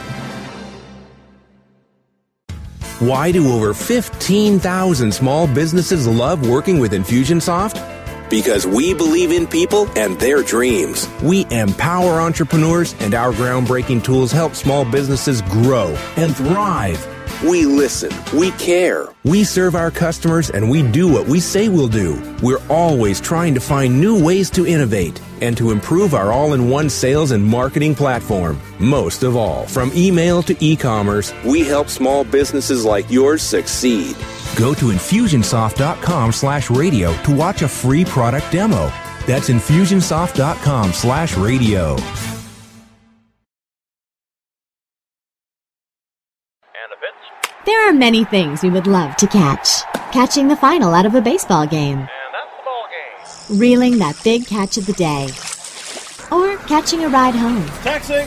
Why 2.99 3.31
do 3.31 3.53
over 3.53 3.73
15,000 3.73 5.15
small 5.15 5.47
businesses 5.47 6.09
love 6.09 6.49
working 6.49 6.81
with 6.81 6.91
Infusionsoft? 6.91 7.81
Because 8.29 8.67
we 8.67 8.93
believe 8.93 9.31
in 9.31 9.47
people 9.47 9.89
and 9.97 10.19
their 10.19 10.43
dreams. 10.43 11.09
We 11.23 11.47
empower 11.53 12.21
entrepreneurs, 12.21 12.97
and 12.99 13.15
our 13.15 13.33
groundbreaking 13.33 14.03
tools 14.03 14.33
help 14.33 14.57
small 14.57 14.85
businesses 14.85 15.43
grow 15.43 15.97
and 16.17 16.37
thrive. 16.37 17.07
We 17.45 17.67
listen. 17.67 18.11
We 18.37 18.51
care. 18.53 19.07
We 19.25 19.45
serve 19.45 19.77
our 19.77 19.93
customers 19.93 20.51
and 20.51 20.69
we 20.69 20.83
do 20.83 21.07
what 21.07 21.29
we 21.29 21.39
say 21.39 21.69
we'll 21.69 21.87
do. 21.87 22.21
We're 22.43 22.63
always 22.69 23.21
trying 23.21 23.55
to 23.55 23.61
find 23.61 24.01
new 24.01 24.21
ways 24.25 24.51
to 24.51 24.67
innovate 24.67 25.21
and 25.41 25.57
to 25.57 25.71
improve 25.71 26.15
our 26.15 26.33
all 26.33 26.55
in 26.55 26.69
one 26.69 26.91
sales 26.91 27.31
and 27.31 27.45
marketing 27.45 27.95
platform. 27.95 28.59
Most 28.81 29.23
of 29.23 29.37
all, 29.37 29.67
from 29.69 29.93
email 29.95 30.43
to 30.43 30.57
e 30.59 30.75
commerce, 30.75 31.33
we 31.45 31.61
help 31.61 31.89
small 31.89 32.25
businesses 32.25 32.85
like 32.85 33.09
yours 33.09 33.41
succeed. 33.41 34.17
Go 34.57 34.75
to 34.75 34.87
infusionsoft.com 34.87 36.33
slash 36.33 36.71
radio 36.71 37.13
to 37.23 37.33
watch 37.33 37.63
a 37.63 37.69
free 37.69 38.05
product 38.05 38.51
demo. 38.51 38.91
That's 39.29 39.49
infusionsoft.com 39.49 40.93
slash 40.93 41.37
radio. 41.37 41.97
There 47.89 47.97
are 47.97 47.99
many 47.99 48.23
things 48.27 48.63
we 48.63 48.69
would 48.69 48.87
love 48.87 49.17
to 49.17 49.27
catch. 49.27 49.83
Catching 50.13 50.49
the 50.49 50.57
final 50.57 50.93
out 50.93 51.07
of 51.07 51.15
a 51.15 51.23
baseball 51.23 51.67
game. 51.67 52.01
And 52.01 52.09
that's 52.35 52.55
the 52.55 52.63
ball 52.63 52.87
game. 53.49 53.59
Reeling 53.59 53.97
that 53.97 54.23
big 54.23 54.47
catch 54.47 54.77
of 54.77 54.85
the 54.85 54.93
day. 54.93 55.31
Or 56.31 56.59
catching 56.69 57.03
a 57.03 57.09
ride 57.09 57.35
home. 57.35 57.65
Taxi! 57.83 58.27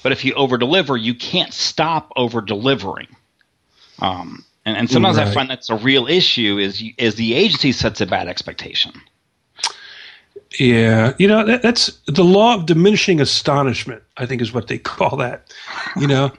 but 0.03 0.11
if 0.11 0.25
you 0.25 0.33
over 0.33 0.57
deliver 0.57 0.97
you 0.97 1.13
can't 1.13 1.53
stop 1.53 2.11
over 2.15 2.41
delivering 2.41 3.07
um, 4.01 4.45
and, 4.65 4.77
and 4.77 4.89
sometimes 4.89 5.17
right. 5.17 5.27
i 5.27 5.33
find 5.33 5.49
that's 5.49 5.69
a 5.69 5.75
real 5.75 6.07
issue 6.07 6.57
is 6.57 6.83
is 6.97 7.15
the 7.15 7.33
agency 7.33 7.71
sets 7.71 8.01
a 8.01 8.05
bad 8.05 8.27
expectation 8.27 8.93
yeah, 10.57 11.13
you 11.19 11.27
know 11.27 11.45
that, 11.45 11.61
that's 11.61 11.99
the 12.07 12.23
law 12.23 12.55
of 12.55 12.65
diminishing 12.65 13.21
astonishment. 13.21 14.01
I 14.17 14.25
think 14.25 14.41
is 14.41 14.53
what 14.53 14.67
they 14.67 14.77
call 14.79 15.17
that. 15.17 15.53
You 15.95 16.07
know, 16.07 16.31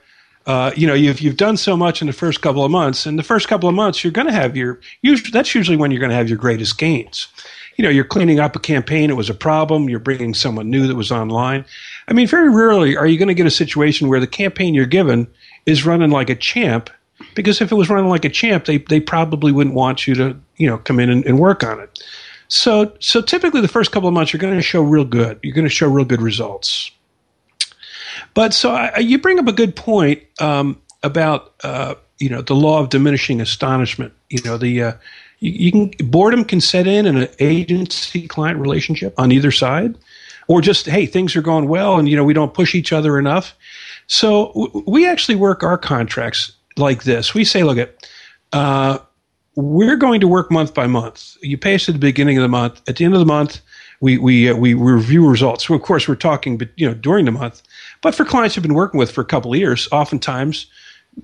uh, 0.46 0.72
you 0.74 0.86
know 0.86 0.94
you've 0.94 1.20
you've 1.20 1.36
done 1.36 1.56
so 1.56 1.76
much 1.76 2.00
in 2.00 2.06
the 2.06 2.12
first 2.12 2.40
couple 2.40 2.64
of 2.64 2.70
months. 2.70 3.06
In 3.06 3.16
the 3.16 3.22
first 3.22 3.46
couple 3.46 3.68
of 3.68 3.74
months, 3.74 4.02
you're 4.02 4.12
going 4.12 4.26
to 4.26 4.32
have 4.32 4.56
your 4.56 4.80
usually 5.02 5.30
that's 5.30 5.54
usually 5.54 5.76
when 5.76 5.90
you're 5.90 6.00
going 6.00 6.10
to 6.10 6.16
have 6.16 6.28
your 6.28 6.38
greatest 6.38 6.78
gains. 6.78 7.28
You 7.76 7.84
know, 7.84 7.90
you're 7.90 8.04
cleaning 8.04 8.40
up 8.40 8.56
a 8.56 8.58
campaign; 8.58 9.10
it 9.10 9.16
was 9.16 9.30
a 9.30 9.34
problem. 9.34 9.88
You're 9.88 10.00
bringing 10.00 10.34
someone 10.34 10.70
new 10.70 10.86
that 10.88 10.96
was 10.96 11.12
online. 11.12 11.64
I 12.08 12.12
mean, 12.12 12.26
very 12.26 12.50
rarely 12.50 12.96
are 12.96 13.06
you 13.06 13.16
going 13.16 13.28
to 13.28 13.34
get 13.34 13.46
a 13.46 13.50
situation 13.50 14.08
where 14.08 14.20
the 14.20 14.26
campaign 14.26 14.74
you're 14.74 14.86
given 14.86 15.28
is 15.66 15.86
running 15.86 16.10
like 16.10 16.30
a 16.30 16.34
champ. 16.34 16.90
Because 17.34 17.60
if 17.60 17.70
it 17.70 17.74
was 17.74 17.88
running 17.88 18.08
like 18.08 18.24
a 18.24 18.30
champ, 18.30 18.64
they 18.64 18.78
they 18.78 18.98
probably 18.98 19.52
wouldn't 19.52 19.76
want 19.76 20.06
you 20.06 20.14
to 20.16 20.36
you 20.56 20.66
know 20.66 20.78
come 20.78 20.98
in 20.98 21.10
and, 21.10 21.24
and 21.26 21.38
work 21.38 21.62
on 21.62 21.78
it. 21.78 22.02
So, 22.50 22.92
so 22.98 23.22
typically 23.22 23.60
the 23.60 23.68
first 23.68 23.92
couple 23.92 24.08
of 24.08 24.14
months 24.14 24.32
you're 24.32 24.40
going 24.40 24.56
to 24.56 24.62
show 24.62 24.82
real 24.82 25.04
good. 25.04 25.38
You're 25.42 25.54
going 25.54 25.66
to 25.66 25.70
show 25.70 25.88
real 25.88 26.04
good 26.04 26.20
results. 26.20 26.90
But 28.34 28.52
so 28.52 28.72
I, 28.72 28.98
you 28.98 29.18
bring 29.18 29.38
up 29.38 29.46
a 29.46 29.52
good 29.52 29.76
point 29.76 30.22
um, 30.40 30.80
about 31.04 31.54
uh, 31.62 31.94
you 32.18 32.28
know 32.28 32.42
the 32.42 32.54
law 32.54 32.80
of 32.80 32.90
diminishing 32.90 33.40
astonishment. 33.40 34.12
You 34.30 34.40
know 34.44 34.58
the 34.58 34.82
uh, 34.82 34.92
you, 35.38 35.52
you, 35.52 35.72
can 35.72 36.08
boredom 36.10 36.44
can 36.44 36.60
set 36.60 36.86
in 36.86 37.06
in 37.06 37.16
an 37.16 37.28
agency 37.38 38.26
client 38.26 38.58
relationship 38.58 39.14
on 39.16 39.30
either 39.30 39.52
side, 39.52 39.96
or 40.48 40.60
just 40.60 40.86
hey 40.86 41.06
things 41.06 41.36
are 41.36 41.42
going 41.42 41.68
well 41.68 41.98
and 41.98 42.08
you 42.08 42.16
know 42.16 42.24
we 42.24 42.34
don't 42.34 42.52
push 42.52 42.74
each 42.74 42.92
other 42.92 43.18
enough. 43.18 43.54
So 44.08 44.48
w- 44.48 44.84
we 44.88 45.08
actually 45.08 45.36
work 45.36 45.62
our 45.62 45.78
contracts 45.78 46.52
like 46.76 47.04
this. 47.04 47.32
We 47.32 47.44
say, 47.44 47.62
look 47.62 47.78
at. 47.78 48.08
Uh, 48.52 48.98
we're 49.60 49.96
going 49.96 50.20
to 50.20 50.28
work 50.28 50.50
month 50.50 50.74
by 50.74 50.86
month. 50.86 51.36
You 51.42 51.58
pay 51.58 51.74
us 51.74 51.88
at 51.88 51.94
the 51.94 51.98
beginning 51.98 52.38
of 52.38 52.42
the 52.42 52.48
month. 52.48 52.80
At 52.88 52.96
the 52.96 53.04
end 53.04 53.14
of 53.14 53.20
the 53.20 53.26
month, 53.26 53.60
we 54.00 54.18
we 54.18 54.50
uh, 54.50 54.56
we 54.56 54.74
review 54.74 55.28
results. 55.28 55.66
So 55.66 55.74
of 55.74 55.82
course, 55.82 56.08
we're 56.08 56.16
talking, 56.16 56.58
but 56.58 56.68
you 56.76 56.86
know, 56.86 56.94
during 56.94 57.26
the 57.26 57.32
month. 57.32 57.62
But 58.00 58.14
for 58.14 58.24
clients 58.24 58.56
you've 58.56 58.62
been 58.62 58.74
working 58.74 58.98
with 58.98 59.10
for 59.10 59.20
a 59.20 59.26
couple 59.26 59.52
of 59.52 59.58
years, 59.58 59.88
oftentimes 59.92 60.66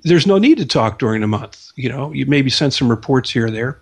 there's 0.03 0.27
no 0.27 0.39
need 0.39 0.59
to 0.59 0.67
talk 0.67 0.99
during 0.99 1.21
the 1.21 1.27
month. 1.27 1.71
You 1.77 1.89
know, 1.89 2.13
you 2.13 2.27
maybe 2.27 2.51
send 2.51 2.75
some 2.75 2.89
reports 2.89 3.31
here 3.31 3.47
or 3.47 3.51
there, 3.51 3.81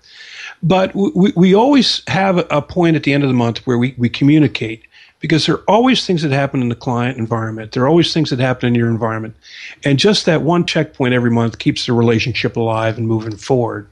but 0.63 0.95
we 0.95 1.33
we 1.37 1.55
always 1.55 2.03
have 2.09 2.47
a 2.51 2.63
point 2.63 2.97
at 2.97 3.03
the 3.03 3.13
end 3.13 3.25
of 3.25 3.29
the 3.29 3.35
month 3.35 3.67
where 3.67 3.79
we 3.79 3.95
we 3.99 4.09
communicate 4.09 4.85
because 5.21 5.47
there 5.47 5.57
are 5.57 5.65
always 5.67 6.07
things 6.07 6.23
that 6.23 6.33
happen 6.33 6.61
in 6.61 6.69
the 6.69 6.75
client 6.75 7.19
environment. 7.19 7.73
There 7.73 7.83
are 7.83 7.89
always 7.89 8.13
things 8.13 8.31
that 8.31 8.39
happen 8.39 8.69
in 8.69 8.75
your 8.75 8.89
environment, 8.89 9.35
and 9.83 9.99
just 9.99 10.27
that 10.27 10.43
one 10.43 10.67
checkpoint 10.67 11.15
every 11.15 11.31
month 11.31 11.59
keeps 11.59 11.87
the 11.87 11.95
relationship 11.95 12.57
alive 12.57 12.99
and 12.99 13.09
moving 13.09 13.37
forward. 13.37 13.89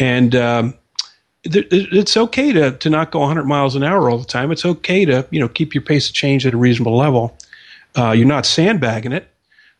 And 0.00 0.34
um, 0.34 0.74
it's 1.44 2.16
okay 2.16 2.52
to, 2.52 2.72
to 2.72 2.90
not 2.90 3.12
go 3.12 3.20
100 3.20 3.44
miles 3.44 3.76
an 3.76 3.84
hour 3.84 4.10
all 4.10 4.18
the 4.18 4.24
time. 4.24 4.50
It's 4.50 4.64
okay 4.64 5.04
to 5.04 5.26
you 5.30 5.38
know 5.38 5.48
keep 5.48 5.74
your 5.74 5.82
pace 5.82 6.08
of 6.08 6.14
change 6.14 6.46
at 6.46 6.54
a 6.54 6.56
reasonable 6.56 6.96
level. 6.96 7.36
Uh, 7.96 8.10
you're 8.10 8.26
not 8.26 8.46
sandbagging 8.46 9.12
it. 9.12 9.28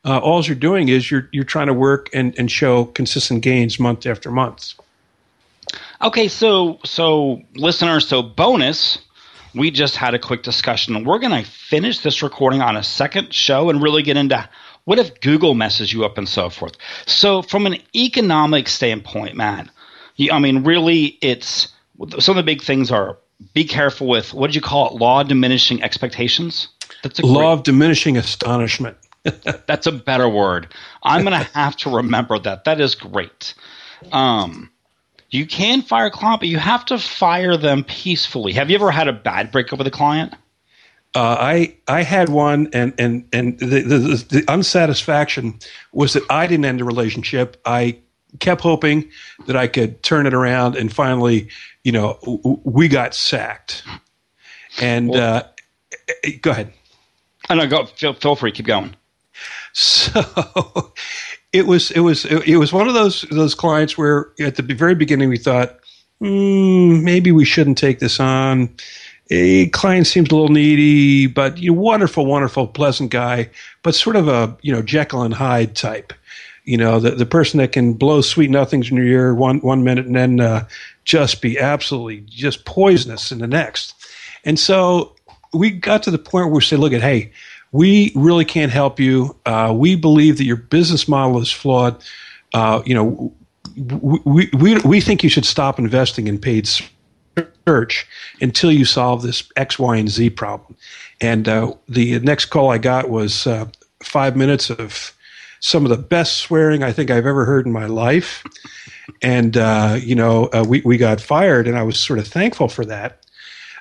Uh, 0.04 0.18
all 0.18 0.42
you're 0.44 0.56
doing 0.56 0.88
is 0.88 1.10
you're 1.10 1.28
you're 1.32 1.44
trying 1.44 1.66
to 1.66 1.74
work 1.74 2.08
and, 2.14 2.38
and 2.38 2.50
show 2.50 2.86
consistent 2.86 3.42
gains 3.42 3.78
month 3.78 4.06
after 4.06 4.30
month. 4.30 4.74
Okay, 6.02 6.28
so 6.28 6.78
so 6.84 7.42
listeners, 7.54 8.08
so 8.08 8.22
bonus, 8.22 8.98
we 9.54 9.70
just 9.70 9.96
had 9.96 10.14
a 10.14 10.18
quick 10.18 10.42
discussion. 10.42 11.04
We're 11.04 11.18
going 11.18 11.44
to 11.44 11.50
finish 11.50 12.00
this 12.00 12.22
recording 12.22 12.62
on 12.62 12.76
a 12.76 12.82
second 12.82 13.34
show 13.34 13.68
and 13.68 13.82
really 13.82 14.02
get 14.02 14.16
into 14.16 14.48
what 14.84 14.98
if 14.98 15.20
Google 15.20 15.54
messes 15.54 15.92
you 15.92 16.04
up 16.04 16.16
and 16.16 16.28
so 16.28 16.48
forth. 16.48 16.72
So 17.06 17.42
from 17.42 17.66
an 17.66 17.76
economic 17.94 18.68
standpoint, 18.68 19.36
Matt, 19.36 19.68
I 20.28 20.38
mean, 20.38 20.64
really, 20.64 21.18
it's 21.22 21.68
some 22.18 22.36
of 22.36 22.36
the 22.36 22.42
big 22.42 22.62
things 22.62 22.90
are 22.90 23.16
be 23.54 23.64
careful 23.64 24.06
with 24.06 24.34
what 24.34 24.48
did 24.48 24.54
you 24.54 24.60
call 24.60 24.88
it? 24.88 24.94
Law 24.94 25.22
diminishing 25.22 25.82
expectations. 25.82 26.68
That's 27.02 27.20
a 27.20 27.26
law 27.26 27.40
great, 27.40 27.52
of 27.52 27.62
diminishing 27.62 28.16
astonishment. 28.16 28.96
that's 29.66 29.86
a 29.86 29.92
better 29.92 30.28
word. 30.28 30.68
I'm 31.02 31.24
going 31.24 31.38
to 31.44 31.50
have 31.54 31.76
to 31.78 31.90
remember 31.90 32.38
that. 32.38 32.64
That 32.64 32.80
is 32.80 32.94
great. 32.94 33.54
Um, 34.12 34.70
you 35.30 35.46
can 35.46 35.82
fire 35.82 36.06
a 36.06 36.10
client, 36.10 36.40
but 36.40 36.48
you 36.48 36.58
have 36.58 36.84
to 36.86 36.98
fire 36.98 37.56
them 37.56 37.84
peacefully. 37.84 38.52
Have 38.52 38.70
you 38.70 38.76
ever 38.76 38.90
had 38.90 39.08
a 39.08 39.12
bad 39.12 39.52
breakup 39.52 39.78
with 39.78 39.86
a 39.86 39.92
client? 39.92 40.34
Uh, 41.14 41.36
I 41.40 41.76
I 41.88 42.02
had 42.02 42.28
one, 42.28 42.68
and 42.72 42.94
and 42.98 43.26
and 43.32 43.58
the, 43.58 43.80
the, 43.80 44.24
the 44.28 44.44
unsatisfaction 44.46 45.58
was 45.92 46.12
that 46.12 46.22
I 46.30 46.46
didn't 46.46 46.64
end 46.64 46.78
the 46.78 46.84
relationship. 46.84 47.60
I 47.64 47.98
kept 48.38 48.60
hoping 48.60 49.08
that 49.46 49.56
I 49.56 49.66
could 49.66 50.02
turn 50.02 50.26
it 50.26 50.34
around, 50.34 50.76
and 50.76 50.92
finally, 50.92 51.48
you 51.84 51.92
know, 51.92 52.18
we 52.64 52.88
got 52.88 53.14
sacked. 53.14 53.82
And 54.80 55.14
uh, 55.14 55.44
go 56.42 56.50
ahead. 56.50 56.72
And 57.48 57.60
I 57.60 57.64
know. 57.64 57.70
Go. 57.70 57.86
Feel, 57.86 58.14
feel 58.14 58.36
free. 58.36 58.52
Keep 58.52 58.66
going. 58.66 58.94
So 59.72 60.22
it 61.52 61.66
was 61.66 61.90
it 61.90 62.00
was 62.00 62.24
it 62.24 62.56
was 62.56 62.72
one 62.72 62.88
of 62.88 62.94
those 62.94 63.22
those 63.30 63.54
clients 63.54 63.96
where 63.96 64.30
at 64.40 64.56
the 64.56 64.62
very 64.62 64.94
beginning 64.94 65.28
we 65.28 65.38
thought 65.38 65.78
mm, 66.20 67.02
maybe 67.02 67.32
we 67.32 67.44
shouldn't 67.44 67.78
take 67.78 67.98
this 67.98 68.20
on. 68.20 68.74
A 69.32 69.68
client 69.68 70.08
seems 70.08 70.28
a 70.30 70.34
little 70.34 70.48
needy, 70.48 71.28
but 71.28 71.56
you 71.58 71.72
know, 71.72 71.80
wonderful, 71.80 72.26
wonderful, 72.26 72.66
pleasant 72.66 73.10
guy, 73.10 73.48
but 73.82 73.94
sort 73.94 74.16
of 74.16 74.28
a 74.28 74.56
you 74.62 74.72
know 74.72 74.82
Jekyll 74.82 75.22
and 75.22 75.34
Hyde 75.34 75.76
type. 75.76 76.12
You 76.70 76.76
know, 76.76 77.00
the 77.00 77.10
the 77.10 77.26
person 77.26 77.58
that 77.58 77.72
can 77.72 77.94
blow 77.94 78.20
sweet 78.20 78.48
nothings 78.48 78.90
in 78.90 78.96
your 78.96 79.06
ear 79.06 79.34
one 79.34 79.58
one 79.58 79.82
minute 79.82 80.06
and 80.06 80.14
then 80.14 80.38
uh, 80.38 80.68
just 81.02 81.42
be 81.42 81.58
absolutely 81.58 82.20
just 82.28 82.64
poisonous 82.64 83.32
in 83.32 83.38
the 83.38 83.48
next. 83.48 83.94
And 84.44 84.56
so 84.56 85.16
we 85.52 85.70
got 85.70 86.04
to 86.04 86.12
the 86.12 86.18
point 86.18 86.46
where 86.46 86.54
we 86.54 86.60
said, 86.60 86.78
look 86.78 86.92
at 86.92 87.02
hey, 87.02 87.32
we 87.72 88.12
really 88.14 88.44
can't 88.44 88.70
help 88.70 89.00
you. 89.00 89.36
Uh, 89.46 89.74
we 89.76 89.96
believe 89.96 90.38
that 90.38 90.44
your 90.44 90.56
business 90.56 91.08
model 91.08 91.40
is 91.40 91.50
flawed. 91.50 92.00
Uh, 92.54 92.82
you 92.86 92.94
know, 92.94 93.34
we, 94.24 94.48
we, 94.52 94.78
we 94.78 95.00
think 95.00 95.24
you 95.24 95.28
should 95.28 95.44
stop 95.44 95.76
investing 95.78 96.28
in 96.28 96.38
paid 96.38 96.68
search 97.66 98.06
until 98.40 98.70
you 98.70 98.84
solve 98.84 99.22
this 99.22 99.42
X, 99.56 99.76
Y, 99.76 99.96
and 99.96 100.08
Z 100.08 100.30
problem. 100.30 100.76
And 101.20 101.48
uh, 101.48 101.74
the 101.88 102.20
next 102.20 102.46
call 102.46 102.70
I 102.70 102.78
got 102.78 103.10
was 103.10 103.46
uh, 103.46 103.66
five 104.02 104.36
minutes 104.36 104.70
of 104.70 105.12
some 105.60 105.84
of 105.84 105.90
the 105.90 105.98
best 105.98 106.38
swearing 106.38 106.82
I 106.82 106.92
think 106.92 107.10
I've 107.10 107.26
ever 107.26 107.44
heard 107.44 107.66
in 107.66 107.72
my 107.72 107.86
life. 107.86 108.44
And, 109.22 109.56
uh, 109.56 109.98
you 110.00 110.14
know, 110.14 110.46
uh, 110.46 110.64
we, 110.66 110.80
we 110.84 110.96
got 110.96 111.20
fired, 111.20 111.68
and 111.68 111.76
I 111.76 111.82
was 111.82 111.98
sort 111.98 112.18
of 112.18 112.26
thankful 112.26 112.68
for 112.68 112.84
that. 112.86 113.18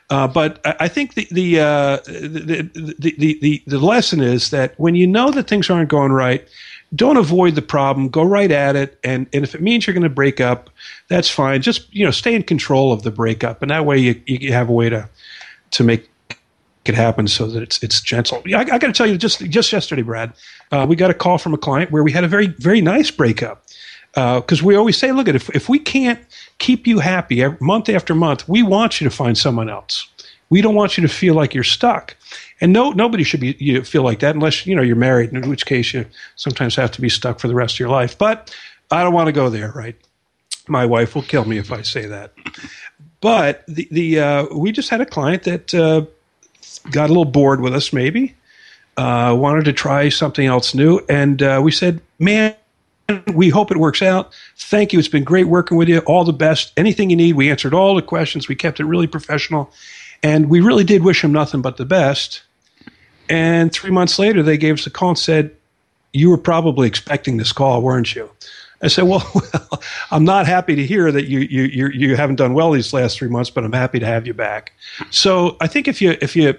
Uh, 0.10 0.28
but 0.28 0.60
I 0.65 0.88
think 0.88 1.13
the 1.13 1.28
the, 1.30 1.60
uh, 1.60 1.98
the, 2.08 2.68
the, 2.74 3.15
the, 3.18 3.39
the 3.42 3.63
the 3.68 3.78
lesson 3.78 4.22
is 4.22 4.50
that 4.50 4.74
when 4.80 4.96
you 4.96 5.06
know 5.06 5.30
that 5.30 5.48
things 5.48 5.70
aren't 5.70 5.89
going 5.89 6.12
right, 6.12 6.48
don't 6.96 7.18
avoid 7.18 7.54
the 7.54 7.62
problem. 7.62 8.10
Go 8.10 8.24
right 8.24 8.50
at 8.50 8.76
it, 8.76 8.98
and 9.04 9.28
and 9.34 9.44
if 9.44 9.54
it 9.54 9.62
means 9.62 9.86
you're 9.86 9.94
going 9.94 10.02
to 10.02 10.10
break 10.10 10.42
up, 10.42 10.72
that's 11.10 11.30
fine. 11.30 11.62
Just 11.62 11.94
you 11.94 12.04
know, 12.04 12.12
stay 12.12 12.34
in 12.34 12.42
control 12.42 12.92
of 12.92 13.04
the 13.04 13.12
breakup, 13.12 13.62
and 13.62 13.70
that 13.70 13.86
way 13.86 14.00
you 14.00 14.20
you 14.26 14.52
have 14.52 14.68
a 14.68 14.74
way 14.74 14.89
to 14.89 15.08
to 15.72 15.84
make 15.84 16.09
it 16.86 16.96
happen 16.96 17.28
so 17.28 17.48
that 17.48 17.62
it's 17.62 17.82
it's 17.84 18.02
gentle. 18.02 18.42
I, 18.48 18.62
I 18.62 18.63
got 18.63 18.88
to 18.88 18.94
tell 18.94 19.08
you, 19.08 19.18
just 19.18 19.39
just 19.50 19.72
yesterday, 19.72 20.02
Brad, 20.02 20.34
uh, 20.72 20.86
we 20.88 20.96
got 20.96 21.12
a 21.12 21.13
call 21.13 21.38
from 21.38 21.54
a 21.54 21.58
client 21.58 21.92
where 21.92 22.04
we 22.04 22.12
had 22.12 22.24
a 22.24 22.28
very 22.28 22.48
very 22.48 22.82
nice 22.82 23.12
breakup 23.12 23.63
because 24.13 24.62
uh, 24.62 24.65
we 24.65 24.76
always 24.76 24.98
say, 24.98 25.12
look 25.12 25.28
at 25.28 25.36
if 25.36 25.50
if 25.56 25.70
we 25.70 25.80
can't 25.80 26.20
keep 26.58 26.88
you 26.88 27.00
happy 27.00 27.46
month 27.60 27.89
after 27.89 28.15
month. 28.15 28.48
We 28.48 28.63
want 28.63 29.00
you 29.00 29.10
to 29.10 29.15
find 29.15 29.38
someone 29.38 29.70
else. 29.70 30.08
We 30.50 30.62
don't 30.62 30.76
want 30.76 30.98
you 30.98 31.04
to 31.04 31.13
feel 31.13 31.36
like 31.36 31.54
you're 31.54 31.63
stuck. 31.63 32.15
And 32.60 32.74
no, 32.74 32.92
nobody 32.92 33.24
should 33.24 33.39
be 33.39 33.56
you 33.60 33.84
feel 33.84 34.04
like 34.04 34.20
that 34.20 34.36
unless 34.36 34.65
you 34.65 34.76
know 34.76 34.82
you're 34.82 34.96
married, 34.96 35.32
in 35.32 35.48
which 35.50 35.65
case 35.65 35.94
you 35.94 36.06
sometimes 36.36 36.76
have 36.76 36.92
to 36.92 37.02
be 37.02 37.10
stuck 37.10 37.39
for 37.39 37.48
the 37.48 37.56
rest 37.56 37.76
of 37.76 37.80
your 37.80 37.89
life. 37.89 38.18
But 38.18 38.56
I 38.92 39.04
don't 39.04 39.13
want 39.13 39.28
to 39.28 39.32
go 39.32 39.50
there, 39.50 39.72
right? 39.72 39.96
My 40.68 40.86
wife 40.86 41.15
will 41.15 41.24
kill 41.24 41.46
me 41.46 41.58
if 41.58 41.72
I 41.72 41.84
say 41.84 42.06
that. 42.08 42.34
But 43.22 43.63
the 43.68 43.88
the 43.92 44.20
uh, 44.20 44.46
we 44.56 44.72
just 44.72 44.89
had 44.89 45.02
a 45.02 45.06
client 45.06 45.44
that 45.44 45.74
uh, 45.74 46.06
got 46.91 47.05
a 47.05 47.10
little 47.10 47.25
bored 47.25 47.62
with 47.62 47.73
us, 47.75 47.91
maybe 47.91 48.36
uh, 48.97 49.34
wanted 49.34 49.65
to 49.65 49.73
try 49.73 50.10
something 50.10 50.45
else 50.45 50.75
new, 50.75 50.99
and 51.08 51.41
uh, 51.41 51.62
we 51.63 51.71
said, 51.71 52.01
"Man, 52.19 52.53
we 53.34 53.49
hope 53.49 53.71
it 53.71 53.77
works 53.77 54.01
out. 54.01 54.34
Thank 54.58 54.93
you. 54.93 54.99
It's 54.99 55.08
been 55.08 55.23
great 55.23 55.47
working 55.47 55.77
with 55.77 55.89
you. 55.89 55.99
All 55.99 56.23
the 56.23 56.34
best. 56.34 56.73
Anything 56.77 57.10
you 57.10 57.15
need, 57.15 57.34
we 57.34 57.49
answered 57.49 57.73
all 57.73 57.95
the 57.95 58.01
questions. 58.01 58.47
We 58.47 58.55
kept 58.55 58.79
it 58.79 58.86
really 58.86 59.08
professional. 59.08 59.71
And 60.21 60.49
we 60.49 60.60
really 60.60 60.84
did 60.84 61.03
wish 61.03 61.23
him 61.23 61.32
nothing 61.32 61.62
but 61.62 61.77
the 61.77 61.86
best. 61.86 62.41
And 63.29 63.71
three 63.71 63.91
months 63.91 64.19
later, 64.19 64.43
they 64.43 64.58
gave 64.58 64.75
us 64.75 64.88
a 64.88 64.89
call 64.89 65.10
and 65.10 65.19
said, 65.19 65.55
You 66.13 66.29
were 66.29 66.38
probably 66.38 66.88
expecting 66.88 67.38
this 67.38 67.51
call, 67.51 67.82
weren't 67.82 68.15
you? 68.15 68.29
I 68.82 68.88
said, 68.88 69.06
well, 69.06 69.30
well, 69.36 69.82
I'm 70.12 70.24
not 70.24 70.48
happy 70.48 70.76
to 70.76 70.86
hear 70.86 71.12
that 71.12 71.28
you, 71.28 71.39
you, 71.39 71.63
you, 71.63 71.89
you 71.89 72.15
haven't 72.15 72.38
done 72.38 72.54
well 72.54 72.72
these 72.72 72.94
last 72.94 73.18
three 73.18 73.28
months, 73.28 73.50
but 73.50 73.63
I'm 73.63 73.74
happy 73.74 74.00
to 74.00 74.06
have 74.06 74.26
you 74.26 74.34
back. 74.34 74.72
So 75.10 75.58
I 75.60 75.68
think 75.68 75.88
if 75.88 76.02
you, 76.02 76.18
if 76.22 76.36
you, 76.36 76.56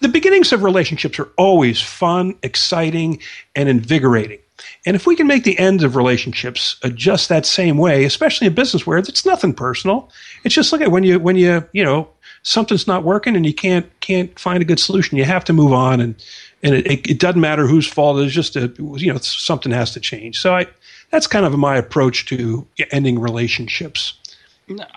the 0.00 0.08
beginnings 0.08 0.52
of 0.52 0.62
relationships 0.62 1.18
are 1.18 1.30
always 1.36 1.80
fun, 1.80 2.36
exciting, 2.42 3.20
and 3.56 3.68
invigorating. 3.68 4.38
And 4.86 4.94
if 4.94 5.06
we 5.06 5.16
can 5.16 5.26
make 5.26 5.44
the 5.44 5.58
ends 5.58 5.82
of 5.82 5.96
relationships 5.96 6.78
just 6.94 7.28
that 7.28 7.46
same 7.46 7.78
way, 7.78 8.04
especially 8.04 8.46
in 8.46 8.54
business 8.54 8.86
where 8.86 8.98
it's 8.98 9.26
nothing 9.26 9.54
personal, 9.54 10.10
it's 10.44 10.54
just 10.54 10.72
look 10.72 10.80
at 10.80 10.90
when 10.90 11.04
you 11.04 11.18
when 11.18 11.36
you 11.36 11.66
you 11.72 11.82
know 11.82 12.08
something's 12.42 12.86
not 12.86 13.02
working 13.02 13.34
and 13.34 13.46
you 13.46 13.54
can't 13.54 13.88
can't 14.00 14.38
find 14.38 14.62
a 14.62 14.64
good 14.64 14.78
solution, 14.78 15.16
you 15.16 15.24
have 15.24 15.44
to 15.46 15.52
move 15.52 15.72
on, 15.72 16.00
and 16.00 16.14
and 16.62 16.74
it, 16.74 17.10
it 17.10 17.18
doesn't 17.18 17.40
matter 17.40 17.66
whose 17.66 17.86
fault 17.86 18.18
it 18.18 18.26
is. 18.26 18.32
Just 18.32 18.56
a, 18.56 18.72
you 18.78 19.12
know 19.12 19.18
something 19.18 19.72
has 19.72 19.92
to 19.92 20.00
change. 20.00 20.38
So 20.38 20.54
I 20.54 20.66
that's 21.14 21.28
kind 21.28 21.46
of 21.46 21.56
my 21.56 21.76
approach 21.76 22.26
to 22.26 22.66
ending 22.90 23.20
relationships. 23.20 24.14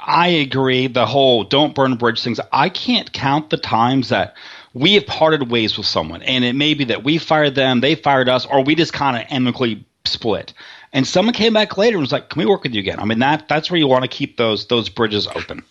I 0.03 0.27
agree. 0.29 0.87
The 0.87 1.05
whole 1.05 1.43
don't 1.43 1.75
burn 1.75 1.95
bridge 1.95 2.23
things. 2.23 2.39
I 2.51 2.69
can't 2.69 3.13
count 3.13 3.51
the 3.51 3.57
times 3.57 4.09
that 4.09 4.33
we 4.73 4.95
have 4.95 5.05
parted 5.05 5.51
ways 5.51 5.77
with 5.77 5.85
someone, 5.85 6.23
and 6.23 6.43
it 6.43 6.53
may 6.53 6.73
be 6.73 6.85
that 6.85 7.03
we 7.03 7.19
fired 7.19 7.53
them, 7.53 7.81
they 7.81 7.93
fired 7.93 8.29
us, 8.29 8.47
or 8.47 8.63
we 8.63 8.73
just 8.73 8.93
kind 8.93 9.15
of 9.15 9.31
amicably 9.31 9.85
split. 10.05 10.53
And 10.91 11.05
someone 11.05 11.35
came 11.35 11.53
back 11.53 11.77
later 11.77 11.97
and 11.97 12.01
was 12.01 12.11
like, 12.11 12.29
"Can 12.29 12.39
we 12.39 12.45
work 12.47 12.63
with 12.63 12.73
you 12.73 12.79
again?" 12.79 12.99
I 12.99 13.05
mean, 13.05 13.19
that 13.19 13.47
that's 13.47 13.69
where 13.69 13.77
you 13.77 13.87
want 13.87 14.03
to 14.03 14.07
keep 14.07 14.37
those 14.37 14.65
those 14.65 14.89
bridges 14.89 15.27
open. 15.27 15.63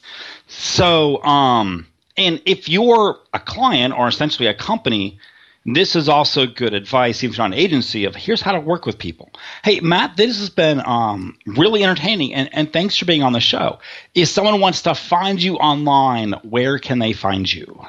So, 0.47 1.21
um, 1.25 1.89
and 2.17 2.41
if 2.45 2.69
you're 2.69 3.19
a 3.35 3.41
client 3.41 3.99
or 3.99 4.07
essentially 4.07 4.47
a 4.47 4.55
company, 4.55 5.19
this 5.67 5.97
is 5.97 6.09
also 6.09 6.47
good 6.47 6.75
advice, 6.75 7.25
even 7.25 7.41
on 7.41 7.53
an 7.53 7.59
agency, 7.59 8.05
of 8.05 8.15
here's 8.15 8.41
how 8.41 8.53
to 8.53 8.61
work 8.61 8.87
with 8.87 8.99
people. 8.99 9.31
Hey, 9.65 9.81
Matt, 9.81 10.17
this 10.17 10.39
has 10.39 10.49
been 10.49 10.81
um, 10.87 11.37
really 11.47 11.83
entertaining, 11.83 12.33
and, 12.35 12.49
and 12.53 12.73
thanks 12.73 12.97
for 12.97 13.05
being 13.05 13.23
on 13.23 13.33
the 13.33 13.41
show. 13.41 13.81
If 14.15 14.29
someone 14.29 14.61
wants 14.61 14.83
to 14.83 14.95
find 14.95 15.43
you 15.43 15.57
online, 15.57 16.33
where 16.45 16.79
can 16.79 17.01
they 17.01 17.13
find 17.13 17.53
you? 17.53 17.85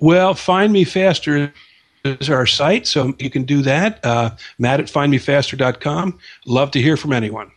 Well, 0.00 0.34
Find 0.34 0.72
Me 0.72 0.84
Faster 0.84 1.52
is 2.04 2.30
our 2.30 2.46
site, 2.46 2.86
so 2.86 3.14
you 3.18 3.30
can 3.30 3.44
do 3.44 3.62
that. 3.62 4.04
Uh, 4.04 4.30
Matt 4.58 4.80
at 4.80 4.86
findmefaster.com. 4.86 6.18
Love 6.46 6.70
to 6.72 6.80
hear 6.80 6.96
from 6.96 7.12
anyone. 7.12 7.52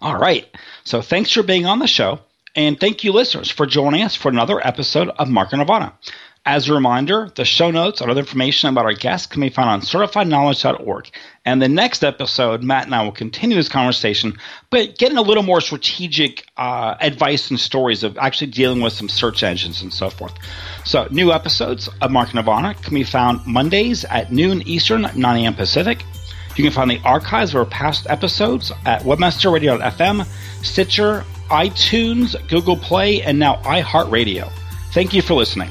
All 0.00 0.16
right. 0.16 0.46
So 0.84 1.02
thanks 1.02 1.32
for 1.32 1.42
being 1.42 1.66
on 1.66 1.80
the 1.80 1.86
show. 1.86 2.20
And 2.56 2.80
thank 2.80 3.04
you, 3.04 3.12
listeners, 3.12 3.50
for 3.50 3.66
joining 3.66 4.02
us 4.02 4.16
for 4.16 4.28
another 4.28 4.66
episode 4.66 5.08
of 5.10 5.28
Market 5.28 5.58
Nirvana. 5.58 5.92
As 6.46 6.68
a 6.68 6.74
reminder, 6.74 7.30
the 7.34 7.44
show 7.44 7.70
notes 7.70 8.00
and 8.00 8.10
other 8.10 8.20
information 8.20 8.70
about 8.70 8.86
our 8.86 8.94
guests 8.94 9.26
can 9.26 9.42
be 9.42 9.50
found 9.50 9.68
on 9.68 9.80
certifiedknowledge.org. 9.82 11.10
And 11.44 11.60
the 11.60 11.68
next 11.68 12.02
episode, 12.02 12.62
Matt 12.62 12.86
and 12.86 12.94
I 12.94 13.02
will 13.02 13.12
continue 13.12 13.56
this 13.56 13.68
conversation, 13.68 14.38
but 14.70 14.96
getting 14.96 15.18
a 15.18 15.22
little 15.22 15.42
more 15.42 15.60
strategic 15.60 16.46
uh, 16.56 16.96
advice 16.98 17.50
and 17.50 17.60
stories 17.60 18.02
of 18.04 18.16
actually 18.16 18.52
dealing 18.52 18.80
with 18.80 18.94
some 18.94 19.10
search 19.10 19.42
engines 19.42 19.82
and 19.82 19.92
so 19.92 20.08
forth. 20.08 20.32
So, 20.86 21.06
new 21.10 21.30
episodes 21.30 21.90
of 22.00 22.10
Market 22.10 22.36
Nirvana 22.36 22.72
can 22.72 22.94
be 22.94 23.04
found 23.04 23.46
Mondays 23.46 24.06
at 24.06 24.32
noon 24.32 24.62
Eastern, 24.66 25.10
9 25.14 25.44
a.m. 25.44 25.54
Pacific. 25.54 26.04
You 26.56 26.64
can 26.64 26.72
find 26.72 26.90
the 26.90 27.00
archives 27.04 27.50
of 27.50 27.56
our 27.56 27.66
past 27.66 28.06
episodes 28.08 28.72
at 28.86 29.02
webmasterradio.fm, 29.02 30.26
Stitcher, 30.64 31.24
iTunes, 31.48 32.34
Google 32.48 32.78
Play, 32.78 33.20
and 33.20 33.38
now 33.38 33.56
iHeartRadio. 33.56 34.50
Thank 34.92 35.12
you 35.12 35.20
for 35.20 35.34
listening. 35.34 35.70